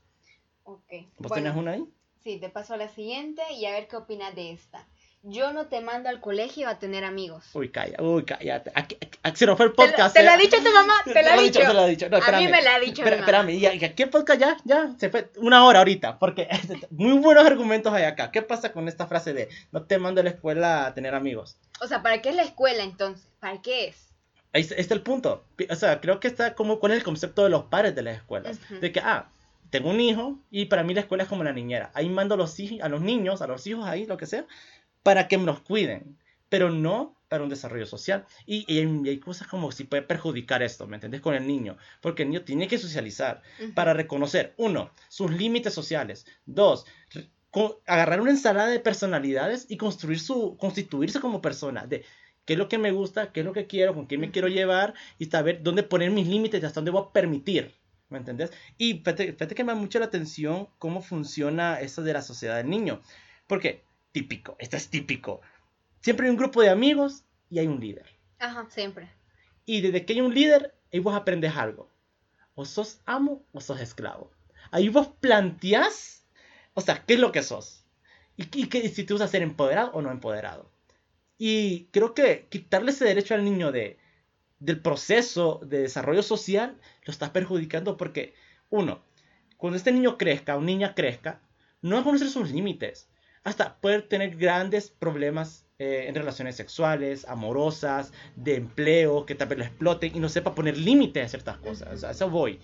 Ok. 0.63 0.91
¿Vos 1.17 1.31
tenés 1.31 1.55
una 1.55 1.71
ahí? 1.71 1.85
Sí, 2.19 2.37
te 2.39 2.49
paso 2.49 2.73
a 2.73 2.77
la 2.77 2.89
siguiente 2.89 3.41
y 3.53 3.65
a 3.65 3.71
ver 3.71 3.87
qué 3.87 3.95
opinas 3.95 4.35
de 4.35 4.51
esta 4.51 4.87
yo 5.23 5.53
no 5.53 5.67
te 5.67 5.81
mando 5.81 6.09
al 6.09 6.19
colegio 6.19 6.67
a 6.67 6.79
tener 6.79 7.03
amigos. 7.03 7.45
Uy, 7.53 7.69
calla, 7.69 7.97
uy, 8.01 8.23
cállate. 8.25 8.71
Aquí, 8.73 8.97
se 9.35 9.45
nos 9.45 9.55
fue 9.55 9.67
el 9.67 9.73
podcast. 9.73 10.15
Te, 10.15 10.23
lo 10.23 10.31
ha 10.31 10.37
dicho 10.37 10.57
tu 10.57 10.71
mamá, 10.71 10.93
te, 11.03 11.13
lo 11.23 11.29
ha 11.29 11.41
dicho. 11.41 11.59
Te 11.59 11.73
lo 11.73 11.79
ha 11.81 11.85
dicho. 11.85 12.09
No, 12.09 12.17
a 12.17 12.31
mí 12.39 12.47
me 12.47 12.61
lo 12.61 12.69
ha 12.69 12.79
dicho. 12.79 13.03
Espera, 13.03 13.17
espérame, 13.17 13.49
y 13.51 13.65
aquí 13.65 14.03
el 14.03 14.09
podcast 14.09 14.39
ya, 14.39 14.57
ya, 14.63 14.95
se 14.97 15.09
fue 15.09 15.29
una 15.37 15.65
hora 15.65 15.79
ahorita, 15.79 16.17
porque 16.17 16.47
muy 16.89 17.19
buenos 17.19 17.45
argumentos 17.45 17.93
hay 17.93 18.03
acá. 18.03 18.31
¿Qué 18.31 18.41
pasa 18.41 18.71
con 18.71 18.87
esta 18.87 19.07
frase 19.07 19.33
de 19.33 19.49
no 19.71 19.83
te 19.83 19.99
mando 19.99 20.21
a 20.21 20.23
la 20.23 20.31
escuela 20.31 20.87
a 20.87 20.93
tener 20.93 21.13
amigos? 21.13 21.57
O 21.81 21.87
sea, 21.87 22.01
¿para 22.01 22.21
qué 22.21 22.29
es 22.29 22.35
la 22.35 22.43
escuela 22.43 22.83
entonces? 22.83 23.27
¿Para 23.39 23.61
qué 23.61 23.87
es? 23.87 24.07
Ahí 24.53 24.67
está 24.75 24.93
el 24.93 25.01
punto. 25.01 25.45
O 25.69 25.75
sea, 25.75 26.01
creo 26.01 26.19
que 26.19 26.27
está 26.27 26.55
como, 26.55 26.79
¿cuál 26.79 26.93
es 26.93 26.97
el 26.97 27.03
concepto 27.03 27.43
de 27.43 27.49
los 27.49 27.65
padres 27.65 27.95
de 27.95 28.01
las 28.01 28.17
escuelas? 28.17 28.59
De 28.81 28.91
que, 28.91 28.99
ah, 28.99 29.29
tengo 29.69 29.89
un 29.89 30.01
hijo 30.01 30.37
y 30.51 30.65
para 30.65 30.83
mí 30.83 30.93
la 30.93 31.01
escuela 31.01 31.23
es 31.23 31.29
como 31.29 31.43
la 31.43 31.53
niñera. 31.53 31.91
Ahí 31.93 32.09
mando 32.09 32.35
a 32.35 32.37
los, 32.37 32.57
a 32.81 32.89
los 32.89 33.01
niños, 33.01 33.41
a 33.41 33.47
los 33.47 33.65
hijos 33.65 33.85
ahí, 33.85 34.05
lo 34.05 34.17
que 34.17 34.25
sea, 34.25 34.45
para 35.03 35.27
que 35.27 35.37
los 35.37 35.61
cuiden, 35.61 36.17
pero 36.49 36.69
no 36.69 37.15
para 37.27 37.43
un 37.43 37.49
desarrollo 37.49 37.85
social. 37.85 38.25
Y, 38.45 38.65
hay, 38.77 39.19
cosas 39.19 39.47
como 39.47 39.71
si 39.71 39.85
puede 39.85 40.03
perjudicar 40.03 40.61
esto, 40.61 40.85
¿me 40.87 40.97
entendés? 40.97 41.21
Con 41.21 41.33
el 41.33 41.47
niño, 41.47 41.77
porque 42.01 42.23
el 42.23 42.29
niño 42.29 42.43
tiene 42.43 42.67
que 42.67 42.77
socializar 42.77 43.41
para 43.73 43.93
reconocer, 43.93 44.53
uno, 44.57 44.91
sus 45.07 45.31
límites 45.31 45.73
sociales, 45.73 46.25
dos, 46.45 46.85
agarrar 47.85 48.21
una 48.21 48.31
ensalada 48.31 48.67
de 48.67 48.79
personalidades 48.79 49.65
y 49.69 49.77
construir 49.77 50.19
su, 50.19 50.57
constituirse 50.57 51.19
como 51.19 51.41
persona, 51.41 51.85
de 51.85 52.03
qué 52.45 52.53
es 52.53 52.59
lo 52.59 52.67
que 52.67 52.77
me 52.77 52.91
gusta, 52.91 53.31
qué 53.31 53.41
es 53.41 53.45
lo 53.45 53.53
que 53.53 53.67
quiero, 53.67 53.93
con 53.93 54.07
quién 54.07 54.21
me 54.21 54.31
quiero 54.31 54.47
llevar 54.47 54.93
y 55.17 55.25
saber 55.25 55.63
dónde 55.63 55.83
poner 55.83 56.11
mis 56.11 56.27
límites 56.27 56.61
y 56.61 56.65
hasta 56.65 56.79
dónde 56.79 56.91
voy 56.91 57.05
a 57.07 57.13
permitir. 57.13 57.75
¿Me 58.09 58.17
entendés? 58.17 58.51
Y 58.77 58.95
fíjate, 58.95 59.55
que 59.55 59.63
me 59.63 59.71
da 59.71 59.79
mucho 59.79 59.99
la 59.99 60.05
atención 60.05 60.67
cómo 60.79 61.01
funciona 61.01 61.79
esto 61.79 62.03
de 62.03 62.11
la 62.11 62.21
sociedad 62.21 62.57
del 62.57 62.69
niño. 62.69 63.01
Porque 63.47 63.85
típico, 64.11 64.55
esto 64.59 64.77
es 64.77 64.89
típico. 64.89 65.41
Siempre 66.01 66.25
hay 66.25 66.31
un 66.31 66.37
grupo 66.37 66.61
de 66.61 66.69
amigos 66.69 67.23
y 67.49 67.59
hay 67.59 67.67
un 67.67 67.79
líder. 67.79 68.05
Ajá, 68.39 68.67
siempre. 68.69 69.09
Y 69.65 69.81
desde 69.81 70.05
que 70.05 70.13
hay 70.13 70.21
un 70.21 70.33
líder, 70.33 70.73
ahí 70.91 70.99
vos 70.99 71.15
aprendes 71.15 71.55
algo. 71.55 71.89
O 72.55 72.65
sos 72.65 73.01
amo 73.05 73.45
o 73.51 73.61
sos 73.61 73.79
esclavo. 73.79 74.31
Ahí 74.71 74.89
vos 74.89 75.07
planteás, 75.19 76.25
o 76.73 76.81
sea, 76.81 77.05
qué 77.05 77.15
es 77.15 77.19
lo 77.19 77.31
que 77.31 77.43
sos. 77.43 77.85
Y, 78.37 78.43
y, 78.57 78.89
si 78.89 79.03
te 79.03 79.13
vas 79.13 79.21
a 79.21 79.27
ser 79.27 79.41
empoderado 79.41 79.91
o 79.91 80.01
no 80.01 80.11
empoderado. 80.11 80.71
Y 81.37 81.85
creo 81.91 82.13
que 82.13 82.47
quitarle 82.49 82.91
ese 82.91 83.05
derecho 83.05 83.33
al 83.33 83.43
niño 83.43 83.71
de, 83.71 83.97
del 84.59 84.79
proceso 84.79 85.59
de 85.63 85.79
desarrollo 85.79 86.23
social 86.23 86.79
lo 87.03 87.11
estás 87.11 87.31
perjudicando 87.31 87.97
porque, 87.97 88.33
uno, 88.69 89.03
cuando 89.57 89.77
este 89.77 89.91
niño 89.91 90.17
crezca 90.17 90.55
o 90.55 90.61
niña 90.61 90.95
crezca, 90.95 91.41
no 91.81 91.95
va 91.95 92.01
a 92.01 92.03
conocer 92.05 92.29
sus 92.29 92.51
límites 92.51 93.10
hasta 93.43 93.79
poder 93.79 94.07
tener 94.07 94.35
grandes 94.37 94.89
problemas 94.91 95.65
eh, 95.79 96.05
en 96.07 96.13
relaciones 96.15 96.55
sexuales, 96.55 97.25
amorosas, 97.27 98.13
de 98.35 98.55
empleo, 98.55 99.25
que 99.25 99.33
tal 99.35 99.47
vez 99.47 99.57
lo 99.59 99.65
exploten 99.65 100.15
y 100.15 100.19
no 100.19 100.29
sepa 100.29 100.53
poner 100.53 100.77
límites 100.77 101.25
a 101.25 101.29
ciertas 101.29 101.57
cosas. 101.57 102.03
A 102.03 102.11
eso 102.11 102.29
voy. 102.29 102.59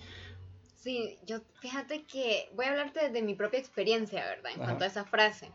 Sí, 0.76 1.18
yo 1.26 1.40
fíjate 1.60 2.04
que 2.06 2.48
voy 2.54 2.66
a 2.66 2.70
hablarte 2.70 3.10
de 3.10 3.22
mi 3.22 3.34
propia 3.34 3.58
experiencia, 3.58 4.24
¿verdad? 4.24 4.52
En 4.52 4.58
cuanto 4.58 4.84
a 4.84 4.86
esa 4.86 5.04
frase. 5.04 5.50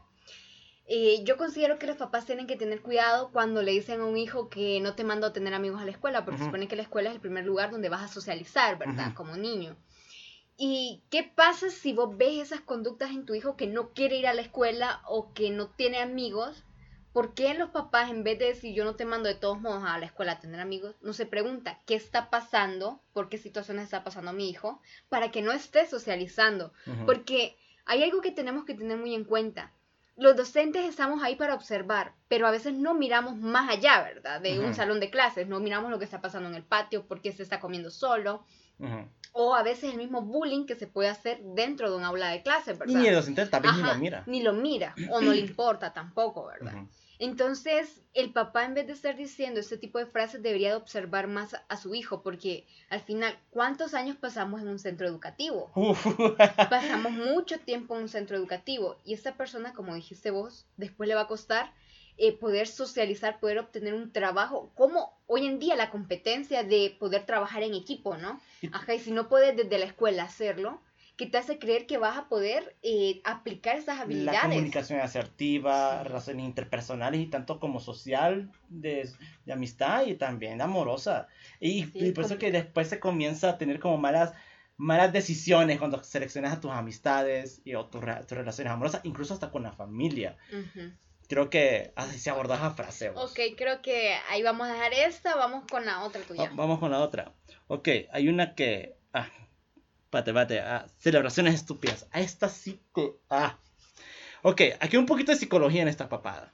eh, 0.86 1.24
yo 1.24 1.38
considero 1.38 1.80
que 1.80 1.88
los 1.88 1.96
papás 1.96 2.26
tienen 2.26 2.46
que 2.46 2.58
tener 2.58 2.82
cuidado 2.82 3.32
cuando 3.32 3.62
le 3.62 3.72
dicen 3.72 4.02
a 4.02 4.06
un 4.06 4.18
hijo 4.18 4.50
que 4.50 4.82
no 4.82 4.96
te 4.96 5.06
mando 5.06 5.28
a 5.28 5.32
tener 5.34 5.54
amigos 5.54 5.82
a 5.82 5.86
la 5.86 5.92
escuela, 5.92 6.26
porque 6.26 6.40
se 6.40 6.46
supone 6.46 6.68
que 6.68 6.76
la 6.76 6.82
escuela 6.84 7.10
es 7.10 7.16
el 7.16 7.22
primer 7.22 7.46
lugar 7.46 7.72
donde 7.72 7.88
vas 7.88 8.02
a 8.04 8.08
socializar, 8.10 8.78
¿verdad? 8.78 9.14
Como 9.14 9.38
niño. 9.38 9.78
¿Y 10.58 11.02
qué 11.10 11.24
pasa 11.24 11.70
si 11.70 11.94
vos 11.94 12.16
ves 12.16 12.40
esas 12.40 12.62
conductas 12.62 13.12
en 13.12 13.26
tu 13.26 13.34
hijo 13.34 13.58
que 13.58 13.68
no 13.68 13.90
quiere 13.90 14.18
ir 14.18 14.28
a 14.28 14.34
la 14.34 14.42
escuela 14.42 15.02
o 15.08 15.34
que 15.34 15.50
no 15.50 15.68
tiene 15.68 16.00
amigos? 16.00 16.64
¿Por 17.12 17.36
qué 17.36 17.54
los 17.54 17.70
papás, 17.70 18.10
en 18.10 18.24
vez 18.24 18.40
de 18.40 18.46
decir 18.46 18.74
yo 18.74 18.84
no 18.84 18.96
te 18.96 19.06
mando 19.06 19.30
de 19.30 19.36
todos 19.36 19.62
modos 19.62 19.84
a 19.86 20.00
la 20.00 20.08
escuela 20.08 20.34
a 20.34 20.40
tener 20.40 20.60
amigos, 20.60 20.96
no 21.02 21.14
se 21.14 21.28
pregunta 21.28 21.80
qué 21.86 21.94
está 21.94 22.32
pasando, 22.32 23.02
por 23.14 23.30
qué 23.30 23.38
situaciones 23.38 23.86
está 23.86 24.04
pasando 24.04 24.34
mi 24.34 24.50
hijo, 24.50 24.82
para 25.10 25.30
que 25.30 25.44
no 25.44 25.52
esté 25.52 25.86
socializando? 25.88 26.74
Porque 27.06 27.56
hay 27.86 28.04
algo 28.04 28.22
que 28.22 28.32
tenemos 28.32 28.66
que 28.66 28.74
tener 28.74 28.98
muy 28.98 29.14
en 29.14 29.26
cuenta. 29.26 29.72
Los 30.16 30.36
docentes 30.36 30.86
estamos 30.86 31.24
ahí 31.24 31.36
para 31.36 31.56
observar, 31.56 32.14
pero 32.28 32.48
a 32.48 32.52
veces 32.52 32.74
no 32.74 32.94
miramos 32.94 33.36
más 33.36 33.70
allá, 33.70 34.02
¿verdad? 34.04 34.42
De 34.42 34.60
un 34.60 34.74
salón 34.74 35.00
de 35.00 35.10
clases, 35.10 35.48
no 35.48 35.60
miramos 35.60 35.92
lo 35.92 36.00
que 36.00 36.06
está 36.06 36.22
pasando 36.22 36.50
en 36.50 36.56
el 36.56 36.64
patio, 36.64 37.06
por 37.06 37.22
qué 37.22 37.32
se 37.32 37.44
está 37.44 37.60
comiendo 37.60 37.90
solo, 37.92 38.44
o 39.34 39.56
a 39.56 39.64
veces 39.64 39.92
el 39.92 39.98
mismo 39.98 40.22
bullying 40.22 40.66
que 40.66 40.76
se 40.76 40.88
puede 40.88 41.10
hacer 41.10 41.42
dentro 41.44 41.90
de 41.90 41.98
un 41.98 42.04
aula 42.04 42.30
de 42.30 42.44
clase, 42.44 42.74
¿verdad? 42.74 42.94
Y 42.94 42.96
ni 42.96 43.08
el 43.08 43.16
docente 43.16 43.46
también 43.48 43.76
ni 43.78 43.82
lo 43.82 43.96
mira. 43.96 44.24
Ni 44.28 44.44
lo 44.44 44.54
mira, 44.54 44.96
o 45.10 45.22
no 45.22 45.34
le 45.34 45.40
importa 45.40 45.92
tampoco, 45.92 46.48
¿verdad? 46.48 46.86
Entonces, 47.20 48.02
el 48.14 48.32
papá 48.32 48.66
en 48.66 48.74
vez 48.74 48.88
de 48.88 48.94
estar 48.94 49.16
diciendo 49.16 49.60
este 49.60 49.78
tipo 49.78 49.98
de 49.98 50.06
frases 50.06 50.42
debería 50.42 50.70
de 50.70 50.76
observar 50.76 51.28
más 51.28 51.56
a, 51.68 51.78
su 51.78 51.96
hijo, 51.96 52.22
porque 52.22 52.68
al 52.90 53.02
final, 53.02 53.38
¿cuántos 53.50 53.94
años 53.94 54.18
pasamos 54.18 54.62
en 54.62 54.68
un 54.68 54.80
centro 54.80 55.08
educativo? 55.08 55.72
pasamos 56.70 57.12
mucho 57.12 57.60
tiempo 57.60 57.96
en 57.96 58.04
un 58.04 58.10
centro 58.10 58.36
educativo 58.36 58.98
y 59.06 59.14
esta 59.14 59.36
persona, 59.36 59.74
como 59.74 59.96
dijiste 59.96 60.32
vos, 60.32 60.66
después 60.78 61.08
le 61.08 61.16
va 61.16 61.22
a 61.22 61.28
costar 61.28 61.72
eh, 62.18 62.38
poder 62.38 62.68
socializar, 62.68 63.40
poder 63.40 63.60
obtener 63.60 63.94
un 63.94 64.12
trabajo, 64.12 64.72
como 64.76 65.18
hoy 65.28 65.46
en 65.46 65.60
día 65.60 65.76
la 65.76 65.90
competencia 65.90 66.64
de 66.64 66.96
poder 67.00 67.26
trabajar 67.26 67.64
en 67.64 67.74
equipo, 67.74 68.18
¿no? 68.18 68.40
Ajá, 68.72 68.94
y 68.94 69.00
si 69.00 69.12
no 69.12 69.30
puedes 69.30 69.56
desde 69.58 69.80
la 69.80 69.86
escuela 69.86 70.24
hacerlo, 70.24 70.82
¿qué 71.18 71.26
te 71.26 71.38
hace 71.38 71.60
creer 71.60 71.86
que 71.86 71.98
vas 71.98 72.18
a 72.18 72.28
poder 72.28 72.76
eh, 72.82 73.22
aplicar 73.24 73.78
esas 73.78 74.00
habilidades. 74.00 74.44
La 74.44 74.50
comunicación 74.50 75.00
asertiva, 75.00 76.04
relaciones 76.04 76.46
interpersonales 76.46 77.22
y 77.22 77.28
tanto 77.28 77.60
como 77.60 77.80
social, 77.80 78.52
de, 78.70 79.10
amistad 79.52 80.06
y 80.06 80.16
también 80.16 80.62
amorosa. 80.62 81.28
Y, 81.60 81.86
por 82.12 82.26
eso 82.26 82.38
que 82.38 82.52
después 82.52 82.88
se 82.88 83.00
comienza 83.00 83.50
a 83.50 83.58
tener 83.58 83.80
como 83.80 83.98
malas 83.98 84.34
malas 84.76 85.14
decisiones 85.14 85.78
cuando 85.78 86.04
seleccionas 86.04 86.54
a 86.54 86.60
tus 86.60 86.72
amistades 86.72 87.62
y 87.64 87.76
o 87.76 87.86
tus, 87.86 88.02
relaciones 88.02 88.74
amorosas, 88.74 89.02
incluso 89.04 89.34
hasta 89.34 89.52
con 89.52 89.64
la 89.64 89.72
familia. 89.72 90.36
Creo 91.28 91.50
que 91.50 91.94
así 91.96 92.20
se 92.20 92.30
aborda 92.30 92.56
esa 92.56 92.72
frase. 92.72 93.10
Ok, 93.12 93.40
creo 93.58 93.82
que 93.82 94.16
ahí 94.30 94.44
vamos 94.44 94.68
a 94.68 94.74
dejar 94.74 94.94
esta, 94.94 95.36
vamos 95.36 95.64
con 95.70 95.86
la 95.86 96.04
otra 96.04 96.22
tuya. 96.22 96.52
vamos 96.54 96.80
con 96.80 96.92
la 96.92 97.00
otra. 97.00 97.34
Ok, 97.68 97.88
hay 98.12 98.28
una 98.28 98.56
que... 98.56 98.98
Ah, 99.14 99.30
pate, 100.10 100.34
pate, 100.34 100.60
ah, 100.60 100.86
celebraciones 100.98 101.56
estúpidas. 101.56 102.08
A 102.12 102.20
esta 102.20 102.50
sí 102.50 102.80
que... 102.94 103.14
Ah. 103.30 103.58
Ok, 104.42 104.62
aquí 104.80 104.98
un 104.98 105.06
poquito 105.06 105.32
de 105.32 105.38
psicología 105.38 105.82
en 105.82 105.88
esta 105.88 106.10
papada. 106.10 106.54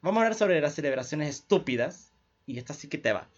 vamos 0.00 0.20
a 0.20 0.24
hablar 0.24 0.34
sobre 0.34 0.60
las 0.60 0.74
celebraciones 0.74 1.28
estúpidas. 1.28 2.12
Y 2.46 2.58
esta 2.58 2.74
sí 2.74 2.88
que 2.88 2.98
te 2.98 3.12
va. 3.12 3.28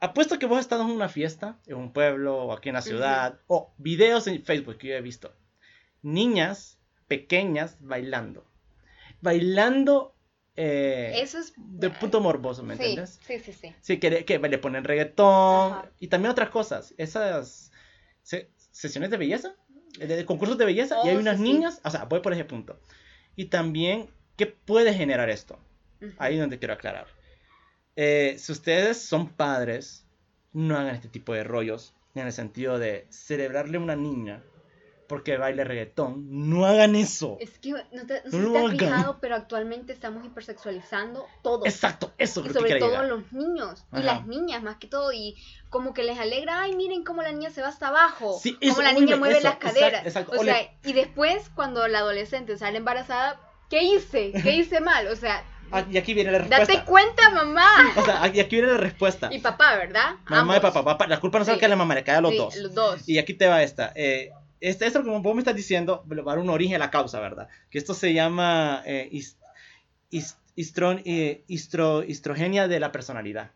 Apuesto 0.00 0.38
que 0.38 0.46
vos 0.46 0.58
has 0.58 0.64
estado 0.64 0.84
en 0.84 0.90
una 0.90 1.08
fiesta, 1.10 1.58
en 1.66 1.76
un 1.76 1.92
pueblo 1.92 2.44
o 2.44 2.52
aquí 2.52 2.70
en 2.70 2.76
la 2.76 2.82
ciudad, 2.82 3.38
o 3.46 3.74
videos 3.76 4.26
en 4.26 4.42
Facebook 4.42 4.78
que 4.78 4.88
yo 4.88 4.94
he 4.94 5.00
visto. 5.02 5.34
Niñas 6.02 6.78
pequeñas 7.08 7.76
bailando 7.80 8.49
bailando 9.20 10.14
eh, 10.56 11.12
Eso 11.22 11.38
es... 11.38 11.54
De 11.56 11.90
punto 11.90 12.20
morboso, 12.20 12.62
¿me 12.62 12.74
entiendes? 12.74 13.18
Sí, 13.26 13.38
sí, 13.38 13.52
sí. 13.52 13.74
Sí, 13.80 13.98
que, 13.98 14.24
que 14.24 14.38
le 14.38 14.58
ponen 14.58 14.84
reggaetón 14.84 15.90
y 15.98 16.08
también 16.08 16.32
otras 16.32 16.50
cosas. 16.50 16.94
Esas 16.98 17.70
sesiones 18.70 19.10
de 19.10 19.16
belleza, 19.16 19.54
de, 19.98 20.24
concursos 20.26 20.58
de 20.58 20.64
belleza, 20.64 20.96
y 21.04 21.08
hay 21.08 21.16
oh, 21.16 21.20
unas 21.20 21.40
niñas, 21.40 21.80
o 21.84 21.90
sea, 21.90 22.04
voy 22.04 22.20
por 22.20 22.32
ese 22.32 22.44
punto. 22.44 22.78
Y 23.36 23.46
también, 23.46 24.10
¿qué 24.36 24.46
puede 24.46 24.92
generar 24.92 25.30
esto? 25.30 25.58
Ahí 26.18 26.34
es 26.34 26.40
donde 26.40 26.58
quiero 26.58 26.74
aclarar. 26.74 27.06
Eh, 27.96 28.36
si 28.38 28.52
ustedes 28.52 29.00
son 29.00 29.28
padres, 29.28 30.06
no 30.52 30.76
hagan 30.76 30.94
este 30.94 31.08
tipo 31.08 31.32
de 31.32 31.44
rollos, 31.44 31.94
en 32.14 32.26
el 32.26 32.32
sentido 32.32 32.78
de 32.78 33.06
celebrarle 33.08 33.78
a 33.78 33.80
una 33.80 33.96
niña 33.96 34.42
porque 35.10 35.36
baile 35.36 35.64
reggaetón. 35.64 36.24
No 36.48 36.66
hagan 36.66 36.94
eso. 36.94 37.36
Es 37.40 37.58
que 37.58 37.72
no, 37.72 38.06
te, 38.06 38.22
no, 38.30 38.64
has 38.64 38.70
fijado, 38.70 39.18
pero 39.20 39.34
actualmente 39.34 39.92
estamos 39.92 40.24
hipersexualizando 40.24 41.26
todo. 41.42 41.66
Exacto, 41.66 42.12
eso. 42.16 42.46
Y 42.46 42.50
sobre 42.50 42.78
todo 42.78 43.02
los 43.02 43.32
niños 43.32 43.84
y 43.92 44.02
las 44.02 44.24
niñas 44.28 44.62
más 44.62 44.76
que 44.76 44.86
todo 44.86 45.12
y 45.12 45.36
como 45.68 45.94
que 45.94 46.04
les 46.04 46.16
alegra, 46.16 46.62
ay, 46.62 46.76
miren 46.76 47.02
cómo 47.02 47.22
la 47.22 47.32
niña 47.32 47.50
se 47.50 47.60
va 47.60 47.66
hasta 47.66 47.88
abajo, 47.88 48.38
sí, 48.40 48.56
cómo 48.68 48.82
la 48.82 48.92
niña 48.92 49.16
mueve 49.16 49.40
las 49.40 49.56
caderas. 49.56 50.06
Exacto, 50.06 50.38
o 50.38 50.44
sea, 50.44 50.58
y 50.84 50.92
después 50.92 51.50
cuando 51.56 51.88
la 51.88 51.98
adolescente 51.98 52.56
sale 52.56 52.78
embarazada, 52.78 53.40
¿qué 53.68 53.82
hice? 53.82 54.30
¿Qué 54.44 54.52
hice 54.54 54.80
mal? 54.80 55.08
O 55.08 55.16
sea, 55.16 55.42
ah, 55.72 55.84
y 55.90 55.98
aquí 55.98 56.14
viene 56.14 56.30
la 56.30 56.38
respuesta. 56.38 56.72
Date 56.72 56.84
cuenta, 56.84 57.30
mamá. 57.30 57.68
O 57.96 58.04
sea, 58.04 58.30
y 58.32 58.38
aquí 58.38 58.54
viene 58.54 58.70
la 58.70 58.78
respuesta. 58.78 59.28
Y 59.32 59.40
papá, 59.40 59.74
¿verdad? 59.74 60.18
Mamá 60.28 60.58
y 60.58 60.60
papá, 60.60 60.84
papá. 60.84 61.08
La 61.08 61.18
culpa 61.18 61.40
no 61.40 61.44
es 61.44 61.58
que 61.58 61.66
la 61.66 61.74
mamá, 61.74 61.96
le 61.96 62.04
cae 62.04 62.14
a 62.14 62.20
los 62.20 62.36
dos. 62.36 62.54
Los 62.54 62.74
dos. 62.74 63.08
Y 63.08 63.18
aquí 63.18 63.34
te 63.34 63.48
va 63.48 63.64
esta. 63.64 63.92
Eh, 63.96 64.30
este, 64.60 64.86
esto, 64.86 65.02
como 65.02 65.22
vos 65.22 65.34
me 65.34 65.40
estás 65.40 65.56
diciendo, 65.56 66.04
va 66.06 66.32
a 66.32 66.34
dar 66.34 66.38
un 66.38 66.50
origen 66.50 66.76
a 66.76 66.78
la 66.78 66.90
causa, 66.90 67.20
¿verdad? 67.20 67.48
Que 67.70 67.78
esto 67.78 67.94
se 67.94 68.12
llama 68.12 68.82
eh, 68.84 69.10
eh 70.12 71.44
histrogenia 71.46 72.68
de 72.68 72.80
la 72.80 72.92
personalidad, 72.92 73.52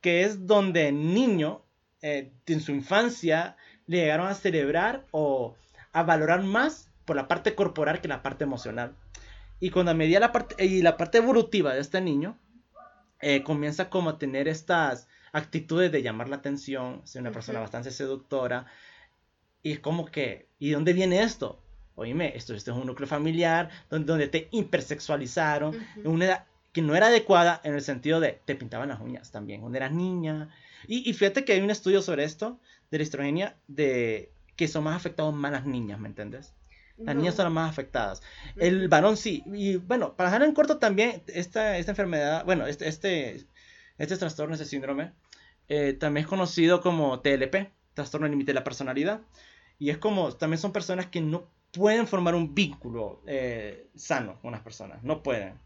que 0.00 0.24
es 0.24 0.46
donde 0.46 0.88
el 0.88 1.14
niño 1.14 1.62
eh, 2.02 2.32
en 2.46 2.60
su 2.60 2.72
infancia 2.72 3.56
le 3.86 3.98
llegaron 3.98 4.28
a 4.28 4.34
celebrar 4.34 5.06
o 5.10 5.54
a 5.92 6.02
valorar 6.02 6.42
más 6.42 6.90
por 7.04 7.16
la 7.16 7.28
parte 7.28 7.54
corporal 7.54 8.00
que 8.00 8.08
la 8.08 8.22
parte 8.22 8.44
emocional. 8.44 8.94
Y 9.60 9.70
cuando 9.70 9.92
a 9.92 9.94
medida 9.94 10.20
la 10.20 10.32
parte, 10.32 10.64
y 10.64 10.82
la 10.82 10.96
parte 10.96 11.18
evolutiva 11.18 11.72
de 11.72 11.80
este 11.80 12.00
niño, 12.00 12.38
eh, 13.20 13.42
comienza 13.42 13.88
como 13.88 14.10
a 14.10 14.18
tener 14.18 14.48
estas 14.48 15.08
actitudes 15.32 15.90
de 15.92 16.02
llamar 16.02 16.28
la 16.28 16.36
atención, 16.36 17.00
ser 17.06 17.22
una 17.22 17.30
persona 17.30 17.60
bastante 17.60 17.90
seductora, 17.90 18.66
y 19.66 19.72
es 19.72 19.80
como 19.80 20.06
que, 20.06 20.48
¿y 20.60 20.70
dónde 20.70 20.92
viene 20.92 21.24
esto? 21.24 21.60
Oíme, 21.96 22.36
esto, 22.36 22.54
esto 22.54 22.70
es 22.70 22.76
un 22.76 22.86
núcleo 22.86 23.08
familiar 23.08 23.68
donde, 23.90 24.06
donde 24.06 24.28
te 24.28 24.46
hipersexualizaron 24.52 25.74
en 25.96 26.06
una 26.06 26.24
edad 26.24 26.46
que 26.72 26.82
no 26.82 26.94
era 26.94 27.08
adecuada 27.08 27.60
en 27.64 27.74
el 27.74 27.80
sentido 27.80 28.20
de 28.20 28.40
te 28.44 28.54
pintaban 28.54 28.90
las 28.90 29.00
uñas 29.00 29.32
también 29.32 29.62
cuando 29.62 29.76
eras 29.76 29.90
niña. 29.90 30.50
Y, 30.86 31.10
y 31.10 31.12
fíjate 31.14 31.44
que 31.44 31.54
hay 31.54 31.60
un 31.62 31.70
estudio 31.70 32.00
sobre 32.00 32.22
esto, 32.22 32.60
de 32.92 32.98
la 32.98 33.02
estrogenia, 33.02 33.56
de 33.66 34.30
que 34.54 34.68
son 34.68 34.84
más 34.84 34.94
afectados 34.94 35.34
más 35.34 35.50
las 35.50 35.66
niñas, 35.66 35.98
¿me 35.98 36.06
entiendes? 36.06 36.54
Las 36.96 37.16
niñas 37.16 37.34
son 37.34 37.46
las 37.46 37.52
más 37.52 37.68
afectadas. 37.68 38.22
El 38.54 38.86
varón 38.86 39.16
sí. 39.16 39.42
Y 39.46 39.78
bueno, 39.78 40.14
para 40.14 40.30
dejar 40.30 40.46
en 40.46 40.54
corto 40.54 40.78
también, 40.78 41.24
esta, 41.26 41.76
esta 41.76 41.90
enfermedad, 41.90 42.44
bueno, 42.44 42.68
este, 42.68 42.86
este, 42.86 43.44
este 43.98 44.16
trastorno, 44.16 44.54
este 44.54 44.64
síndrome, 44.64 45.10
eh, 45.68 45.92
también 45.92 46.22
es 46.22 46.30
conocido 46.30 46.80
como 46.80 47.18
TLP, 47.18 47.72
trastorno 47.94 48.28
límite 48.28 48.52
de 48.52 48.54
la 48.54 48.62
personalidad. 48.62 49.22
Y 49.78 49.90
es 49.90 49.98
como, 49.98 50.32
también 50.32 50.58
son 50.58 50.72
personas 50.72 51.06
que 51.06 51.20
no 51.20 51.48
pueden 51.72 52.06
formar 52.06 52.34
un 52.34 52.54
vínculo 52.54 53.20
eh, 53.26 53.88
sano 53.94 54.40
con 54.40 54.52
las 54.52 54.62
personas, 54.62 55.02
no 55.02 55.22
pueden. 55.22 55.58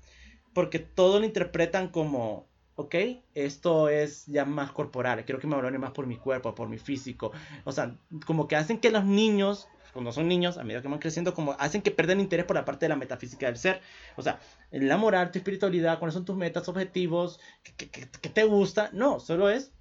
Porque 0.52 0.80
todo 0.80 1.20
lo 1.20 1.24
interpretan 1.24 1.88
como, 1.88 2.48
ok, 2.74 2.94
esto 3.34 3.88
es 3.88 4.26
ya 4.26 4.44
más 4.44 4.72
corporal, 4.72 5.24
quiero 5.24 5.40
que 5.40 5.46
me 5.46 5.54
valore 5.54 5.78
más 5.78 5.92
por 5.92 6.06
mi 6.06 6.16
cuerpo, 6.16 6.54
por 6.54 6.68
mi 6.68 6.78
físico. 6.78 7.32
O 7.64 7.72
sea, 7.72 7.96
como 8.26 8.48
que 8.48 8.56
hacen 8.56 8.78
que 8.80 8.90
los 8.90 9.04
niños, 9.04 9.68
cuando 9.92 10.12
son 10.12 10.26
niños, 10.26 10.58
a 10.58 10.64
medida 10.64 10.82
que 10.82 10.88
van 10.88 10.98
creciendo, 10.98 11.32
como 11.32 11.52
hacen 11.58 11.82
que 11.82 11.92
pierdan 11.92 12.18
interés 12.18 12.46
por 12.46 12.56
la 12.56 12.64
parte 12.64 12.86
de 12.86 12.90
la 12.90 12.96
metafísica 12.96 13.46
del 13.46 13.56
ser. 13.56 13.80
O 14.16 14.22
sea, 14.22 14.40
la 14.72 14.96
moral, 14.96 15.30
tu 15.30 15.38
espiritualidad, 15.38 16.00
cuáles 16.00 16.14
son 16.14 16.24
tus 16.24 16.36
metas, 16.36 16.68
objetivos, 16.68 17.38
qué, 17.76 17.86
te 17.86 18.44
gusta. 18.44 18.90
No, 18.92 19.20
solo 19.20 19.48
es 19.48 19.72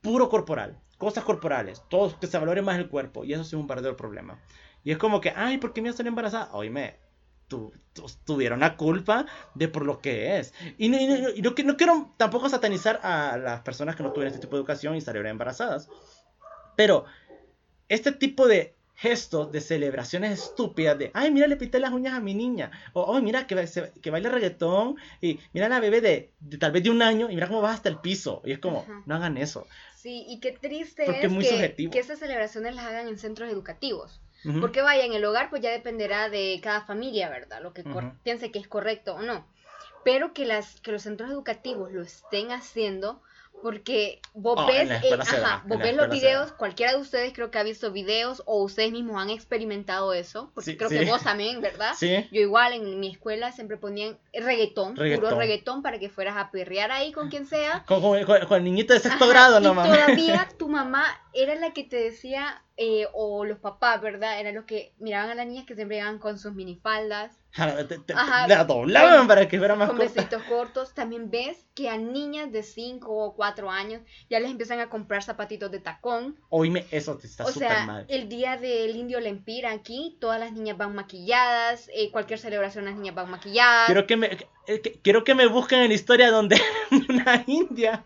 puro 0.00 0.28
corporal 0.28 0.80
cosas 0.98 1.24
corporales, 1.24 1.82
todo 1.88 2.18
que 2.18 2.26
se 2.26 2.38
valore 2.38 2.62
más 2.62 2.78
el 2.78 2.88
cuerpo, 2.88 3.24
y 3.24 3.32
eso 3.32 3.42
es 3.42 3.52
un 3.52 3.66
verdadero 3.66 3.96
problema. 3.96 4.40
Y 4.84 4.92
es 4.92 4.98
como 4.98 5.20
que, 5.20 5.32
ay, 5.34 5.58
¿por 5.58 5.72
qué 5.72 5.82
me 5.82 5.88
estoy 5.88 6.06
embarazada? 6.06 6.50
Oíme, 6.52 6.96
tu, 7.48 7.72
tuvieron 8.24 8.60
la 8.60 8.76
culpa 8.76 9.26
de 9.54 9.68
por 9.68 9.84
lo 9.84 10.00
que 10.00 10.38
es. 10.38 10.54
Y, 10.78 10.88
no, 10.88 10.98
no, 11.42 11.76
quiero 11.76 12.14
tampoco 12.16 12.48
satanizar 12.48 13.00
a 13.02 13.36
las 13.36 13.60
personas 13.62 13.96
que 13.96 14.02
no 14.02 14.12
tuvieron 14.12 14.32
este 14.32 14.46
tipo 14.46 14.56
de 14.56 14.60
educación 14.60 14.96
y 14.96 15.00
salieron 15.00 15.28
embarazadas. 15.28 15.88
Pero 16.76 17.04
este 17.88 18.12
tipo 18.12 18.46
de 18.46 18.76
gestos, 18.96 19.52
de 19.52 19.60
celebraciones 19.60 20.42
estúpidas, 20.42 20.98
de, 20.98 21.10
ay, 21.14 21.30
mira, 21.30 21.46
le 21.46 21.56
pinté 21.56 21.78
las 21.78 21.92
uñas 21.92 22.14
a 22.14 22.20
mi 22.20 22.34
niña, 22.34 22.70
o, 22.94 23.14
ay, 23.14 23.22
mira, 23.22 23.46
que, 23.46 23.68
que 24.00 24.10
baila 24.10 24.30
reggaetón, 24.30 24.96
y 25.20 25.38
mira 25.52 25.68
la 25.68 25.80
bebé 25.80 26.00
de, 26.00 26.32
tal 26.58 26.72
vez 26.72 26.82
de 26.82 26.90
un 26.90 27.02
año, 27.02 27.30
y 27.30 27.34
mira 27.34 27.46
cómo 27.46 27.60
va 27.60 27.72
hasta 27.72 27.90
el 27.90 27.98
piso, 27.98 28.40
y 28.44 28.52
es 28.52 28.58
como, 28.58 28.86
no 29.04 29.14
hagan 29.14 29.36
eso. 29.36 29.66
Sí, 30.06 30.24
y 30.28 30.38
qué 30.38 30.52
triste 30.52 31.02
es, 31.02 31.16
que, 31.18 31.90
que, 31.90 31.98
estas 31.98 32.20
celebraciones 32.20 32.76
las 32.76 32.84
hagan 32.84 33.08
en 33.08 33.18
centros 33.18 33.50
educativos. 33.50 34.20
Porque 34.60 34.80
vaya, 34.80 35.04
en 35.04 35.14
el 35.14 35.24
hogar 35.24 35.50
pues 35.50 35.62
ya 35.62 35.72
dependerá 35.72 36.28
de 36.28 36.60
cada 36.62 36.82
familia, 36.82 37.28
¿verdad? 37.28 37.60
Lo 37.60 37.72
que 37.72 37.82
piense 38.22 38.52
que 38.52 38.60
es 38.60 38.68
correcto 38.68 39.16
o 39.16 39.22
no. 39.22 39.44
Pero 40.04 40.32
que, 40.32 40.46
las, 40.46 40.80
que 40.80 40.92
los 40.92 41.02
centros 41.02 41.28
educativos 41.32 41.90
lo 41.90 42.02
estén 42.02 42.52
haciendo 42.52 43.20
porque 43.66 44.20
vos 44.32 44.54
Oh, 44.56 44.66
ves, 44.68 44.88
eh, 44.88 45.18
ajá, 45.18 45.64
vos 45.66 45.78
ves 45.80 45.96
los 45.96 46.08
videos, 46.08 46.52
cualquiera 46.52 46.92
de 46.92 46.98
ustedes 46.98 47.32
creo 47.32 47.50
que 47.50 47.58
ha 47.58 47.64
visto 47.64 47.90
videos 47.90 48.40
o 48.46 48.62
ustedes 48.62 48.92
mismos 48.92 49.20
han 49.20 49.28
experimentado 49.28 50.12
eso, 50.12 50.52
porque 50.54 50.70
Sí, 50.70 50.76
creo 50.76 50.88
sí. 50.88 51.00
que 51.00 51.04
vos 51.06 51.20
también, 51.24 51.60
¿verdad? 51.60 51.94
Sí. 51.98 52.28
Yo 52.30 52.42
igual 52.42 52.74
en 52.74 53.00
mi 53.00 53.10
escuela 53.10 53.50
siempre 53.50 53.76
ponían 53.76 54.18
reggaetón, 54.32 54.94
puro 54.94 55.36
Reggaetón. 55.36 55.82
para 55.82 55.98
que 55.98 56.08
fueras 56.08 56.36
a 56.36 56.52
perrear 56.52 56.92
ahí 56.92 57.10
con 57.10 57.28
quien 57.28 57.44
sea. 57.44 57.82
Con, 57.88 58.00
con- 58.00 58.22
con- 58.22 58.46
con 58.46 58.58
el 58.58 58.62
niñito 58.64 58.94
de 58.94 59.00
sexto 59.00 59.24
Ajá, 59.24 59.32
grado 59.32 59.58
y 59.58 59.64
nomás. 59.64 59.88
todavía 59.88 60.48
tu 60.60 60.68
mamá 60.68 61.04
era 61.32 61.56
la 61.56 61.72
que 61.72 61.82
te 61.82 61.96
decía, 61.96 62.62
eh, 62.76 63.06
o 63.14 63.44
los 63.44 63.58
papás, 63.58 64.00
¿verdad? 64.02 64.38
Eran 64.40 64.54
los 64.54 64.64
que 64.64 64.92
miraban 64.98 65.30
a 65.30 65.34
las 65.34 65.46
niñas 65.46 65.64
que 65.66 65.74
siempre 65.74 65.96
iban 65.98 66.18
con 66.18 66.38
sus 66.38 66.52
minifaldas, 66.54 67.32
Ajá, 68.14 68.46
la 68.48 68.64
doblaban 68.64 69.26
para 69.26 69.48
que 69.48 69.56
fuera 69.56 69.74
más 69.76 69.88
con 69.88 69.96
corta. 69.96 70.12
vestidos 70.12 70.42
cortos. 70.44 70.92
También 70.92 71.30
ves 71.30 71.56
que 71.74 71.88
a 71.88 71.96
niñas 71.96 72.52
de 72.52 72.62
5 72.62 73.10
o 73.10 73.34
4 73.34 73.70
años 73.70 74.02
ya 74.28 74.40
les 74.40 74.50
empiezan 74.50 74.80
a 74.80 74.90
comprar 74.90 75.22
zapatitos 75.22 75.70
de 75.70 75.80
tacón. 75.80 76.38
Oíme, 76.50 76.84
eso 76.90 77.16
te 77.16 77.26
está 77.26 77.44
o 77.46 77.50
súper 77.50 77.68
sea, 77.68 77.86
mal. 77.86 78.04
el 78.08 78.28
día 78.28 78.58
del 78.58 78.94
indio 78.94 79.20
Lempira 79.20 79.72
aquí, 79.72 80.18
todas 80.20 80.38
las 80.38 80.52
niñas 80.52 80.76
van 80.76 80.94
maquilladas, 80.94 81.88
eh, 81.94 82.10
cualquier 82.10 82.38
celebración 82.38 82.84
las 82.84 82.94
niñas 82.96 83.14
van 83.14 83.30
maquilladas. 83.30 83.86
Quiero 83.86 84.06
que 84.06 84.16
me, 84.18 84.26
eh, 84.66 84.80
que- 84.82 85.00
quiero 85.02 85.24
que 85.24 85.34
me 85.34 85.46
busquen 85.46 85.80
en 85.80 85.88
la 85.88 85.94
historia 85.94 86.30
donde 86.30 86.60
una 87.08 87.42
india, 87.46 88.04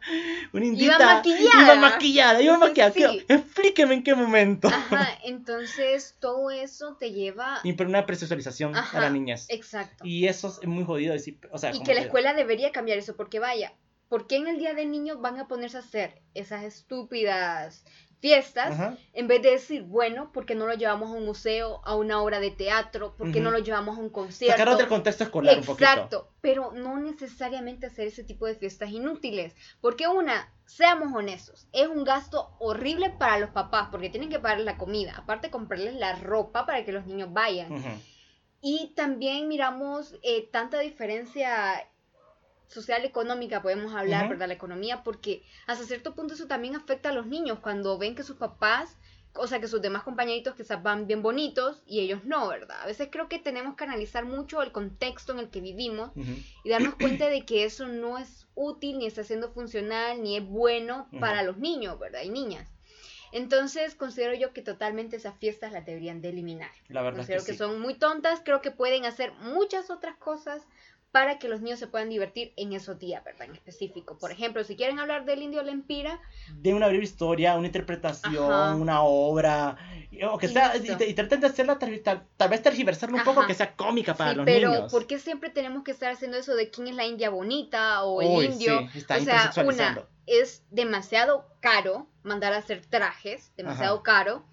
una 0.52 0.64
indita, 0.64 1.16
maquillada. 1.16 1.62
iba 1.62 1.74
maquillada, 1.74 2.42
iba 2.42 2.56
maquillada. 2.58 2.92
sí. 2.92 2.98
Quiero- 3.00 3.24
explíqueme 3.28 3.94
en 3.94 4.02
qué 4.04 4.14
momento. 4.14 4.59
Ajá, 4.68 5.08
entonces 5.24 6.16
todo 6.20 6.50
eso 6.50 6.96
te 6.96 7.12
lleva... 7.12 7.60
Y 7.62 7.72
por 7.74 7.86
una 7.86 8.06
presocialización 8.06 8.74
a 8.76 8.88
las 9.00 9.12
niñas. 9.12 9.46
Exacto. 9.48 10.04
Y 10.06 10.26
eso 10.26 10.48
es 10.60 10.66
muy 10.66 10.84
jodido 10.84 11.12
decir, 11.12 11.38
o 11.50 11.58
sea, 11.58 11.74
Y 11.74 11.82
que 11.82 11.94
la 11.94 12.00
escuela 12.00 12.34
debería 12.34 12.72
cambiar 12.72 12.98
eso, 12.98 13.16
porque 13.16 13.38
vaya, 13.38 13.72
¿por 14.08 14.26
qué 14.26 14.36
en 14.36 14.48
el 14.48 14.58
Día 14.58 14.74
del 14.74 14.90
Niño 14.90 15.18
van 15.18 15.38
a 15.38 15.48
ponerse 15.48 15.76
a 15.76 15.80
hacer 15.80 16.22
esas 16.34 16.64
estúpidas 16.64 17.84
fiestas 18.20 18.72
Ajá. 18.72 18.96
en 19.12 19.26
vez 19.28 19.42
de 19.42 19.52
decir, 19.52 19.82
bueno, 19.82 20.30
porque 20.32 20.54
no 20.54 20.66
lo 20.66 20.74
llevamos 20.74 21.10
a 21.10 21.14
un 21.14 21.24
museo, 21.24 21.80
a 21.84 21.96
una 21.96 22.22
obra 22.22 22.38
de 22.38 22.50
teatro, 22.50 23.14
porque 23.16 23.40
no 23.40 23.48
Ujú. 23.48 23.58
lo 23.58 23.64
llevamos 23.64 23.96
a 23.98 24.00
un 24.00 24.10
concierto? 24.10 24.76
Del 24.76 24.88
contexto 24.88 25.24
escolar 25.24 25.58
un 25.58 25.64
poquito. 25.64 25.90
Exacto, 25.90 26.32
pero 26.40 26.72
no 26.72 26.98
necesariamente 26.98 27.86
hacer 27.86 28.06
ese 28.06 28.22
tipo 28.22 28.46
de 28.46 28.54
fiestas 28.54 28.90
inútiles, 28.90 29.56
porque 29.80 30.06
una, 30.06 30.52
seamos 30.66 31.12
honestos, 31.14 31.66
es 31.72 31.88
un 31.88 32.04
gasto 32.04 32.54
horrible 32.58 33.10
para 33.10 33.38
los 33.38 33.50
papás, 33.50 33.88
porque 33.90 34.10
tienen 34.10 34.30
que 34.30 34.38
pagar 34.38 34.60
la 34.60 34.76
comida, 34.76 35.14
aparte 35.16 35.50
comprarles 35.50 35.94
la 35.94 36.14
ropa 36.16 36.66
para 36.66 36.84
que 36.84 36.92
los 36.92 37.06
niños 37.06 37.32
vayan. 37.32 38.02
Y 38.60 38.92
también 38.94 39.48
miramos 39.48 40.14
eh, 40.22 40.46
tanta 40.52 40.80
diferencia 40.80 41.88
social 42.70 43.04
económica, 43.04 43.62
podemos 43.62 43.94
hablar, 43.94 44.22
Ujú. 44.22 44.30
¿verdad? 44.30 44.48
La 44.48 44.54
economía, 44.54 45.02
porque 45.02 45.42
hasta 45.66 45.84
cierto 45.84 46.14
punto 46.14 46.34
eso 46.34 46.46
también 46.46 46.76
afecta 46.76 47.08
a 47.08 47.12
los 47.12 47.26
niños 47.26 47.58
cuando 47.58 47.98
ven 47.98 48.14
que 48.14 48.22
sus 48.22 48.36
papás, 48.36 48.96
o 49.34 49.46
sea, 49.46 49.60
que 49.60 49.66
sus 49.68 49.82
demás 49.82 50.04
compañeritos 50.04 50.54
quizás 50.54 50.82
van 50.82 51.06
bien 51.06 51.20
bonitos 51.22 51.82
y 51.84 52.00
ellos 52.00 52.24
no, 52.24 52.48
¿verdad? 52.48 52.80
A 52.80 52.86
veces 52.86 53.08
creo 53.10 53.28
que 53.28 53.38
tenemos 53.38 53.76
que 53.76 53.84
analizar 53.84 54.24
mucho 54.24 54.62
el 54.62 54.70
contexto 54.72 55.32
en 55.32 55.40
el 55.40 55.50
que 55.50 55.60
vivimos 55.60 56.12
y 56.64 56.70
darnos 56.70 56.94
cuenta 56.94 57.28
de 57.28 57.44
que 57.44 57.64
eso 57.64 57.86
no 57.86 58.18
es 58.18 58.46
útil, 58.54 58.98
ni 58.98 59.06
está 59.06 59.24
siendo 59.24 59.50
funcional, 59.50 60.22
ni 60.22 60.36
es 60.36 60.46
bueno 60.46 61.08
para 61.18 61.42
los 61.42 61.58
niños, 61.58 61.98
¿verdad? 61.98 62.22
Y 62.22 62.30
niñas. 62.30 62.68
Entonces 63.32 63.94
considero 63.94 64.34
yo 64.34 64.52
que 64.52 64.62
totalmente 64.62 65.16
esas 65.16 65.36
fiestas 65.38 65.72
las 65.72 65.86
deberían 65.86 66.20
de 66.20 66.30
eliminar. 66.30 66.70
La 66.88 67.02
verdad 67.02 67.20
es 67.20 67.26
que, 67.26 67.32
Considero 67.34 67.46
que, 67.46 67.52
sí. 67.52 67.58
son 67.58 67.80
muy 67.80 67.94
tontas, 67.94 68.40
creo 68.44 68.60
que 68.60 68.72
pueden 68.72 69.04
hacer 69.04 69.32
muchas 69.34 69.90
otras 69.90 70.16
cosas 70.16 70.66
para 71.12 71.38
que 71.38 71.48
los 71.48 71.60
niños 71.60 71.78
se 71.78 71.88
puedan 71.88 72.08
divertir 72.08 72.52
en 72.56 72.72
esos 72.72 72.98
días, 72.98 73.24
¿verdad? 73.24 73.48
En 73.48 73.54
específico. 73.54 74.16
Por 74.18 74.30
ejemplo, 74.30 74.62
si 74.62 74.76
quieren 74.76 74.98
hablar 74.98 75.24
del 75.24 75.42
indio 75.42 75.62
Lempira, 75.62 76.20
de 76.54 76.72
una 76.72 76.86
breve 76.88 77.02
historia, 77.02 77.56
una 77.56 77.66
interpretación, 77.66 78.52
Ajá. 78.52 78.74
una 78.76 79.02
obra, 79.02 79.76
o 80.30 80.38
que 80.38 80.48
sea, 80.48 80.76
y, 80.76 80.90
y 80.90 81.14
traten 81.14 81.40
de 81.40 81.48
hacerla 81.48 81.78
tal, 81.78 82.48
vez 82.48 82.62
tergiversarla 82.62 83.18
un 83.18 83.24
poco 83.24 83.46
que 83.46 83.54
sea 83.54 83.74
cómica 83.74 84.14
para 84.14 84.30
sí, 84.30 84.36
los 84.36 84.44
pero 84.44 84.70
niños. 84.70 84.92
¿por 84.92 85.06
qué 85.06 85.18
siempre 85.18 85.50
tenemos 85.50 85.82
que 85.82 85.90
estar 85.90 86.12
haciendo 86.12 86.36
eso 86.36 86.54
de 86.54 86.70
quién 86.70 86.86
es 86.88 86.94
la 86.94 87.06
india 87.06 87.30
bonita 87.30 88.04
o 88.04 88.22
el 88.22 88.52
indio? 88.52 88.88
sí, 88.92 88.98
está 88.98 89.16
o 89.16 89.20
sea, 89.20 89.52
una, 89.64 90.06
es 90.26 90.62
demasiado 90.70 91.44
caro 91.60 92.06
mandar 92.22 92.52
a 92.52 92.58
hacer 92.58 92.86
trajes, 92.86 93.52
demasiado 93.56 93.96
Ajá. 93.96 94.02
caro. 94.04 94.44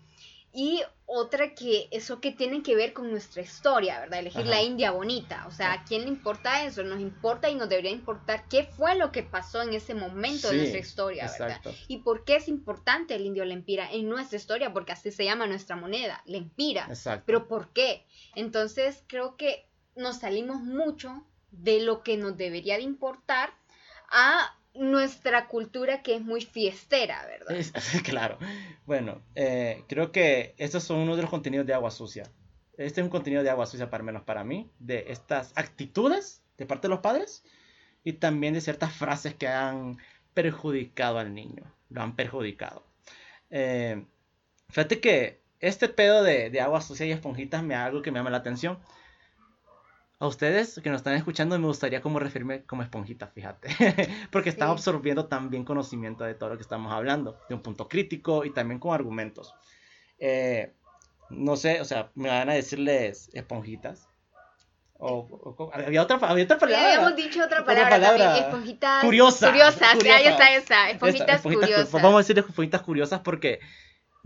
Y 0.52 0.82
otra 1.10 1.56
que 1.56 1.88
eso 1.92 2.20
que 2.20 2.34
tiene 2.34 2.62
que 2.62 2.76
ver 2.76 2.92
con 2.92 3.10
nuestra 3.10 3.42
historia, 3.42 4.02
¿verdad? 4.02 4.20
Elegir 4.20 4.42
Ajá. 4.42 4.50
la 4.50 4.62
India 4.62 4.92
bonita. 4.92 5.46
O 5.48 5.52
sea, 5.52 5.72
¿a 5.72 5.84
quién 5.86 6.02
le 6.02 6.10
importa 6.10 6.66
eso? 6.66 6.84
Nos 6.84 7.00
importa 7.00 7.50
y 7.50 7.56
nos 7.56 7.70
debería 7.70 7.92
importar 7.92 8.44
qué 8.50 8.66
fue 8.66 8.96
lo 8.96 9.10
que 9.14 9.24
pasó 9.24 9.62
en 9.62 9.74
ese 9.74 9.96
momento 9.96 10.50
de 10.50 10.58
nuestra 10.58 10.80
historia, 10.80 11.32
¿verdad? 11.40 11.62
Y 11.88 12.00
por 12.00 12.26
qué 12.26 12.36
es 12.36 12.50
importante 12.50 13.16
el 13.16 13.26
indio 13.26 13.46
Lempira 13.46 13.90
en 13.90 14.10
nuestra 14.10 14.38
historia, 14.38 14.74
porque 14.74 14.92
así 14.92 15.10
se 15.12 15.24
llama 15.24 15.48
nuestra 15.48 15.78
moneda, 15.78 16.22
Lempira. 16.26 16.86
Exacto. 16.90 17.24
Pero 17.26 17.48
¿por 17.48 17.70
qué? 17.70 18.06
Entonces 18.36 19.02
creo 19.08 19.38
que 19.38 19.66
nos 19.96 20.18
salimos 20.18 20.62
mucho 20.62 21.26
de 21.52 21.80
lo 21.80 22.04
que 22.04 22.18
nos 22.18 22.36
debería 22.36 22.76
de 22.76 22.84
importar 22.84 23.54
a 24.10 24.57
nuestra 24.78 25.48
cultura 25.48 26.02
que 26.02 26.16
es 26.16 26.22
muy 26.22 26.42
fiestera, 26.42 27.26
¿verdad? 27.26 27.56
Claro. 28.04 28.38
Bueno, 28.86 29.22
eh, 29.36 29.84
creo 29.88 30.12
que 30.12 30.56
estos 30.58 30.84
son 30.84 31.00
uno 31.00 31.16
de 31.16 31.22
los 31.22 31.32
contenidos 31.32 31.66
de 31.66 31.74
agua 31.74 31.92
sucia. 31.92 32.24
Este 32.78 33.02
es 33.02 33.04
un 33.04 33.10
contenido 33.10 33.44
de 33.44 33.50
agua 33.50 33.66
sucia, 33.66 33.90
para 33.90 34.04
menos 34.04 34.24
para 34.24 34.44
mí, 34.44 34.70
de 34.80 35.06
estas 35.10 35.52
actitudes 35.56 36.44
de 36.58 36.66
parte 36.66 36.88
de 36.88 36.90
los 36.90 37.00
padres 37.00 37.44
y 38.04 38.14
también 38.14 38.54
de 38.54 38.62
ciertas 38.62 38.94
frases 38.94 39.34
que 39.34 39.48
han 39.48 39.98
perjudicado 40.34 41.20
al 41.20 41.34
niño. 41.34 41.64
Lo 41.90 42.02
han 42.02 42.16
perjudicado. 42.16 42.84
Eh, 43.50 44.06
fíjate 44.70 45.00
que 45.00 45.42
este 45.60 45.90
pedo 45.90 46.24
de, 46.24 46.50
de 46.50 46.62
agua 46.62 46.82
sucia 46.82 47.06
y 47.06 47.12
esponjitas 47.12 47.64
me 47.64 47.76
algo 47.76 48.02
que 48.02 48.12
me 48.12 48.20
llama 48.20 48.30
la 48.30 48.38
atención. 48.38 48.80
A 50.20 50.26
ustedes 50.26 50.80
que 50.84 50.90
nos 50.90 50.98
están 51.02 51.14
escuchando 51.14 51.60
me 51.60 51.68
gustaría 51.68 52.02
como 52.02 52.18
referirme 52.18 52.64
como 52.66 52.82
esponjita, 52.82 53.28
fíjate. 53.28 53.70
Porque 54.32 54.50
están 54.50 54.68
Sí. 54.70 54.72
absorbiendo 54.72 55.28
también 55.28 55.64
conocimiento 55.64 56.24
de 56.24 56.34
todo 56.34 56.50
lo 56.50 56.56
que 56.58 56.64
estamos 56.64 56.92
hablando, 56.92 57.38
de 57.50 57.56
un 57.56 57.62
punto 57.62 57.88
crítico 57.88 58.44
y 58.44 58.52
también 58.52 58.80
con 58.80 58.94
argumentos. 58.96 59.54
Eh, 60.18 60.74
no 61.30 61.56
sé, 61.56 61.82
o 61.82 61.86
sea, 61.86 62.10
me 62.16 62.30
van 62.30 62.50
a 62.50 62.54
decirles 62.54 63.30
esponjitas. 63.34 64.08
O, 65.00 65.18
o- 65.30 65.56
o- 65.66 65.72
había 65.72 66.02
otra, 66.02 66.18
había 66.24 66.46
otra 66.46 66.58
palabra. 66.58 66.88
habíamos 66.88 67.16
dicho 67.16 67.44
otra 67.44 67.62
Otra 67.62 67.66
palabra, 67.76 67.90
palabra. 67.92 68.24
también, 68.26 68.46
esponjitas 68.46 69.04
Curiosa, 69.04 69.48
curiosas, 69.50 69.92
sí, 70.02 70.10
ahí 70.10 70.24
curiosa. 70.24 70.30
está 70.32 70.52
esa, 70.52 70.58
Esta, 70.58 70.90
esponjitas, 70.90 71.36
esponjitas 71.36 71.42
cu- 71.44 71.52
curiosas. 71.76 71.92
Vamos 72.02 72.14
a 72.16 72.18
decirles 72.18 72.46
esponjitas 72.50 72.82
curiosas 72.82 73.20
porque 73.20 73.60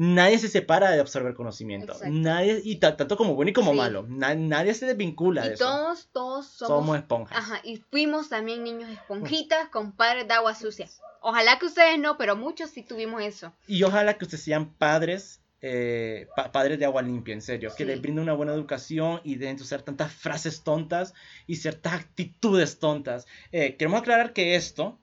nadie 0.04 0.40
se 0.40 0.48
separa 0.48 0.90
de 0.92 1.00
absorber 1.00 1.36
conocimiento. 1.36 1.94
Exacto. 1.94 2.12
Nadie, 2.14 2.60
y 2.64 2.78
ta- 2.78 2.98
tanto 2.98 3.18
como 3.18 3.36
bueno 3.36 3.52
y 3.52 3.54
como 3.54 3.72
Sí. 3.72 3.78
malo. 3.78 4.06
Na- 4.10 4.34
nadie 4.34 4.74
se 4.74 4.88
desvincula 4.88 5.44
de 5.44 5.50
y 5.50 5.54
eso. 5.54 5.66
todos, 5.66 6.10
todos 6.12 6.46
somos, 6.48 6.80
Somos 6.80 6.98
esponjas. 6.98 7.38
ajá, 7.38 7.62
y 7.64 7.78
fuimos 7.78 8.30
también 8.30 8.64
niños 8.64 8.90
esponjitas 8.90 9.70
con 9.70 9.92
padres 9.92 10.28
de 10.28 10.34
agua 10.34 10.56
sucia. 10.56 10.90
Ojalá 11.22 11.60
que 11.60 11.68
ustedes 11.68 12.00
no, 12.00 12.18
pero 12.18 12.36
muchos 12.36 12.72
sí 12.72 12.82
tuvimos 12.82 13.22
eso. 13.22 13.54
Y 13.68 13.84
ojalá 13.84 14.18
que 14.18 14.26
ustedes 14.26 14.44
sean 14.44 14.74
padres, 14.74 15.40
eh, 15.62 16.28
pa- 16.36 16.52
padres 16.52 16.80
de 16.80 16.86
agua 16.86 17.04
limpia, 17.04 17.36
en 17.36 17.42
serio. 17.44 17.70
Que 17.78 17.84
Sí. 17.84 17.86
les 17.86 18.02
brinden 18.02 18.24
una 18.24 18.34
buena 18.34 18.54
educación 18.54 19.22
y 19.24 19.36
dejen 19.36 19.58
de 19.58 19.62
usar 19.64 19.84
tantas 19.84 20.12
frases 20.12 20.64
tontas 20.64 21.14
y 21.46 21.58
ciertas 21.58 21.94
actitudes 21.94 22.80
tontas. 22.80 23.28
Eh, 23.52 23.76
queremos 23.78 24.02
aclarar 24.02 24.34
que 24.34 24.56
esto 24.56 24.98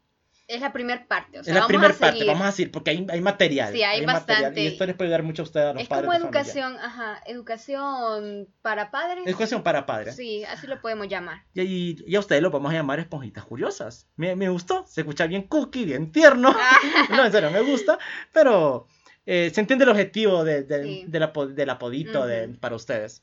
Es 0.49 0.63
la 0.63 0.73
primera 0.73 1.07
parte, 1.07 1.39
o 1.39 1.45
sea, 1.45 1.51
es 1.51 1.55
la 1.55 1.61
vamos 1.61 1.69
primera 1.69 1.95
a 1.95 1.99
parte, 1.99 2.13
seguir. 2.21 2.27
vamos 2.33 2.43
a 2.45 2.47
decir, 2.47 2.71
porque 2.73 2.91
hay, 2.91 3.07
hay 3.11 3.21
material. 3.21 3.71
Sí, 3.73 3.83
hay 3.83 4.05
material, 4.05 4.43
bastante. 4.43 4.63
y 4.63 4.67
esto 4.69 4.87
les 4.87 4.97
puede 4.97 5.09
ayudar 5.09 5.23
mucho 5.23 5.43
a 5.43 5.45
ustedes, 5.45 5.67
a 5.67 5.73
los 5.75 5.83
Es 5.83 5.89
padres 5.89 6.07
como 6.07 6.13
de 6.15 6.19
familia. 6.25 6.41
educación, 6.41 6.77
ajá, 6.81 7.23
educación 7.27 8.49
para 8.63 8.91
padres. 8.91 9.27
Educación 9.27 9.63
para 9.63 9.85
padres. 9.87 10.17
Sí, 10.17 10.45
así 10.45 10.67
lo 10.67 10.81
podemos 10.81 11.07
llamar. 11.09 11.43
Y, 11.55 11.61
y- 11.63 11.97
y 12.07 12.17
a 12.17 12.21
ustedes 12.21 12.43
los 12.43 12.51
vamos 12.53 12.71
a 12.73 12.75
llamar 12.75 12.99
esponjitas 12.99 13.45
curiosas. 13.45 14.09
Me, 14.17 14.35
me 14.37 14.49
gustó, 14.49 14.85
se 14.87 15.03
escucha 15.03 15.27
bien 15.27 15.43
cookie, 15.43 15.85
bien 15.85 16.13
tierno. 16.13 16.55
No, 17.11 17.25
en 17.27 17.33
serio, 17.33 17.51
me 17.51 17.61
gusta, 17.63 17.99
pero 18.33 18.87
eh, 19.27 19.51
se 19.53 19.61
entiende 19.61 19.85
el 19.85 19.91
objetivo 19.91 20.45
de, 20.45 20.63
de- 20.63 20.83
Sí. 20.83 21.05
del 21.09 21.23
apo- 21.25 21.47
del 21.47 21.69
apodito 21.71 22.27
de- 22.27 22.47
Ujú. 22.49 22.59
para 22.59 22.75
ustedes. 22.77 23.23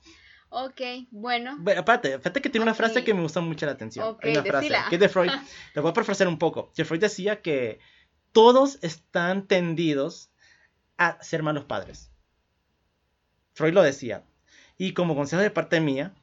Ok, 0.58 0.82
bueno. 1.12 1.58
Bueno, 1.60 1.82
aparte, 1.82 2.18
fíjate 2.18 2.42
que 2.42 2.50
tiene 2.50 2.64
una 2.64 2.74
frase 2.74 3.04
que 3.04 3.14
me 3.14 3.22
gusta 3.22 3.42
mucho 3.42 3.66
la 3.66 3.74
atención. 3.74 4.08
Ok, 4.08 4.24
Hay 4.24 4.32
una 4.32 4.44
frase 4.44 4.70
decila. 4.70 4.86
que 4.88 4.96
es 4.96 5.02
de 5.02 5.10
Freud. 5.10 5.30
Le 5.76 5.82
voy 5.82 5.92
a 5.92 5.94
parafrasear 5.94 6.30
un 6.30 6.40
poco. 6.40 6.72
Que 6.74 6.86
Freud 6.86 7.02
decía 7.02 7.42
que 7.42 7.80
todos 8.32 8.80
están 8.82 9.48
tendidos 9.48 10.32
a 10.98 11.22
ser 11.22 11.44
malos 11.44 11.66
padres. 11.66 12.10
Freud 13.54 13.74
lo 13.74 13.82
decía. 13.82 14.24
Y 14.78 14.94
como 14.94 15.14
consejo 15.14 15.42
de 15.42 15.52
parte 15.52 15.82
mía, 15.82 16.16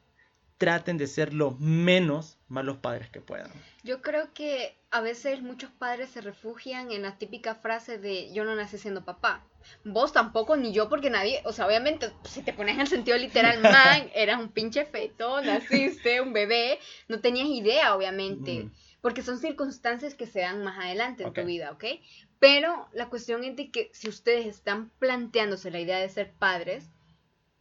traten 0.63 0.97
de 0.97 1.07
ser 1.07 1.33
lo 1.33 1.51
menos 1.59 2.37
malos 2.47 2.77
padres 2.77 3.09
que 3.09 3.19
puedan. 3.19 3.51
Yo 3.83 4.01
creo 4.01 4.33
que 4.33 4.77
a 4.91 5.01
veces 5.01 5.41
muchos 5.41 5.69
padres 5.71 6.09
se 6.11 6.21
refugian 6.21 6.89
en 6.93 7.01
la 7.01 7.17
típica 7.17 7.53
frase 7.53 7.97
de 7.97 8.31
yo 8.31 8.45
no 8.45 8.55
nací 8.55 8.77
siendo 8.77 9.03
papá. 9.03 9.43
Vos 9.83 10.13
tampoco, 10.13 10.55
ni 10.55 10.71
yo, 10.71 10.87
porque 10.87 11.09
nadie, 11.09 11.41
o 11.43 11.51
sea, 11.51 11.67
obviamente, 11.67 12.13
si 12.23 12.43
te 12.43 12.53
pones 12.53 12.75
en 12.75 12.81
el 12.81 12.87
sentido 12.87 13.17
literal, 13.17 13.61
man, 13.61 14.09
eras 14.15 14.39
un 14.39 14.53
pinche 14.53 14.85
feto, 14.85 15.41
naciste, 15.41 16.21
un 16.21 16.31
bebé, 16.31 16.79
no 17.09 17.19
tenías 17.19 17.49
idea, 17.49 17.93
obviamente, 17.93 18.69
porque 19.01 19.21
son 19.21 19.39
circunstancias 19.39 20.15
que 20.15 20.27
se 20.27 20.39
dan 20.39 20.63
más 20.63 20.79
adelante 20.79 21.23
en 21.23 21.33
tu 21.33 21.43
vida, 21.43 21.71
¿ok? 21.71 21.83
Pero 22.39 22.87
la 22.93 23.09
cuestión 23.09 23.43
es 23.43 23.57
de 23.57 23.69
que 23.69 23.89
si 23.91 24.07
ustedes 24.07 24.45
están 24.45 24.91
planteándose 24.99 25.71
la 25.71 25.81
idea 25.81 25.99
de 25.99 26.07
ser 26.07 26.31
padres, 26.31 26.89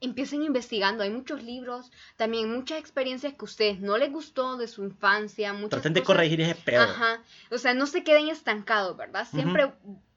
empiecen 0.02 0.42
investigando. 0.42 1.02
Hay 1.02 1.10
muchos 1.10 1.42
libros, 1.42 1.90
también 2.16 2.52
muchas 2.52 2.78
experiencias 2.78 3.32
que 3.32 3.40
a 3.40 3.44
ustedes 3.44 3.80
no 3.80 3.96
les 3.96 4.12
gustó 4.12 4.56
de 4.56 4.68
su 4.68 4.84
infancia. 4.84 5.52
Muchas 5.52 5.70
Traten 5.70 5.94
de 5.94 6.02
corregir 6.02 6.40
ese 6.40 6.54
pedo. 6.54 6.82
Ajá. 6.82 7.22
O 7.50 7.58
sea, 7.58 7.72
no 7.74 7.86
se 7.86 8.04
queden 8.04 8.28
estancados, 8.28 8.96
¿verdad? 8.96 9.26
Siempre 9.30 9.72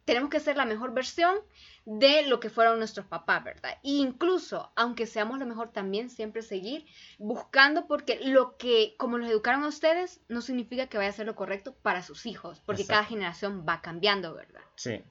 tenemos 0.05 0.29
que 0.29 0.39
ser 0.39 0.57
la 0.57 0.65
mejor 0.65 0.93
versión 0.93 1.35
de 1.85 2.23
lo 2.23 2.39
que 2.39 2.49
fueron 2.49 2.79
nuestros 2.79 3.05
papás, 3.05 3.43
¿verdad? 3.43 3.77
E 3.83 3.91
incluso, 3.91 4.71
aunque 4.75 5.05
seamos 5.05 5.37
lo 5.39 5.45
mejor, 5.45 5.71
también 5.71 6.09
siempre 6.09 6.41
seguir 6.41 6.85
buscando 7.19 7.85
porque 7.87 8.19
lo 8.23 8.57
que, 8.57 8.95
como 8.97 9.19
los 9.19 9.29
educaron 9.29 9.63
a 9.63 9.67
ustedes, 9.67 10.19
no 10.27 10.41
significa 10.41 10.87
que 10.87 10.97
vaya 10.97 11.11
a 11.11 11.13
ser 11.13 11.27
lo 11.27 11.35
correcto 11.35 11.75
para 11.83 12.01
sus 12.01 12.25
hijos, 12.25 12.61
porque 12.65 12.87
cada 12.87 13.03
generación 13.03 13.65
va 13.67 13.81
cambiando, 13.81 14.33
¿verdad? 14.33 14.61
Sí. 14.75 15.01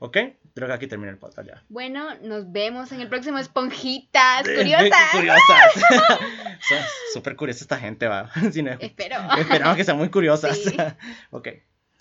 Ok, 0.00 0.18
creo 0.54 0.68
que 0.68 0.74
aquí 0.74 0.86
termina 0.88 1.12
el 1.12 1.18
podcast 1.18 1.48
ya. 1.48 1.62
Bueno, 1.68 2.16
nos 2.20 2.50
vemos 2.50 2.90
en 2.90 3.00
el 3.00 3.08
próximo 3.08 3.38
Esponjitas 3.38 4.42
Curiosas. 4.42 5.10
Curiosas. 5.12 5.72
Son 6.68 6.78
súper 7.12 7.36
curiosas 7.36 7.62
esta 7.62 7.78
gente, 7.78 8.08
va. 8.08 8.30
Espero. 8.80 9.16
Esperamos 9.38 9.76
que 9.76 9.84
sean 9.84 9.98
muy 9.98 10.10
curiosas. 10.10 10.58
ok, 11.30 11.48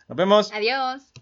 nos 0.08 0.17
vemos. 0.17 0.52
Adiós. 0.52 1.13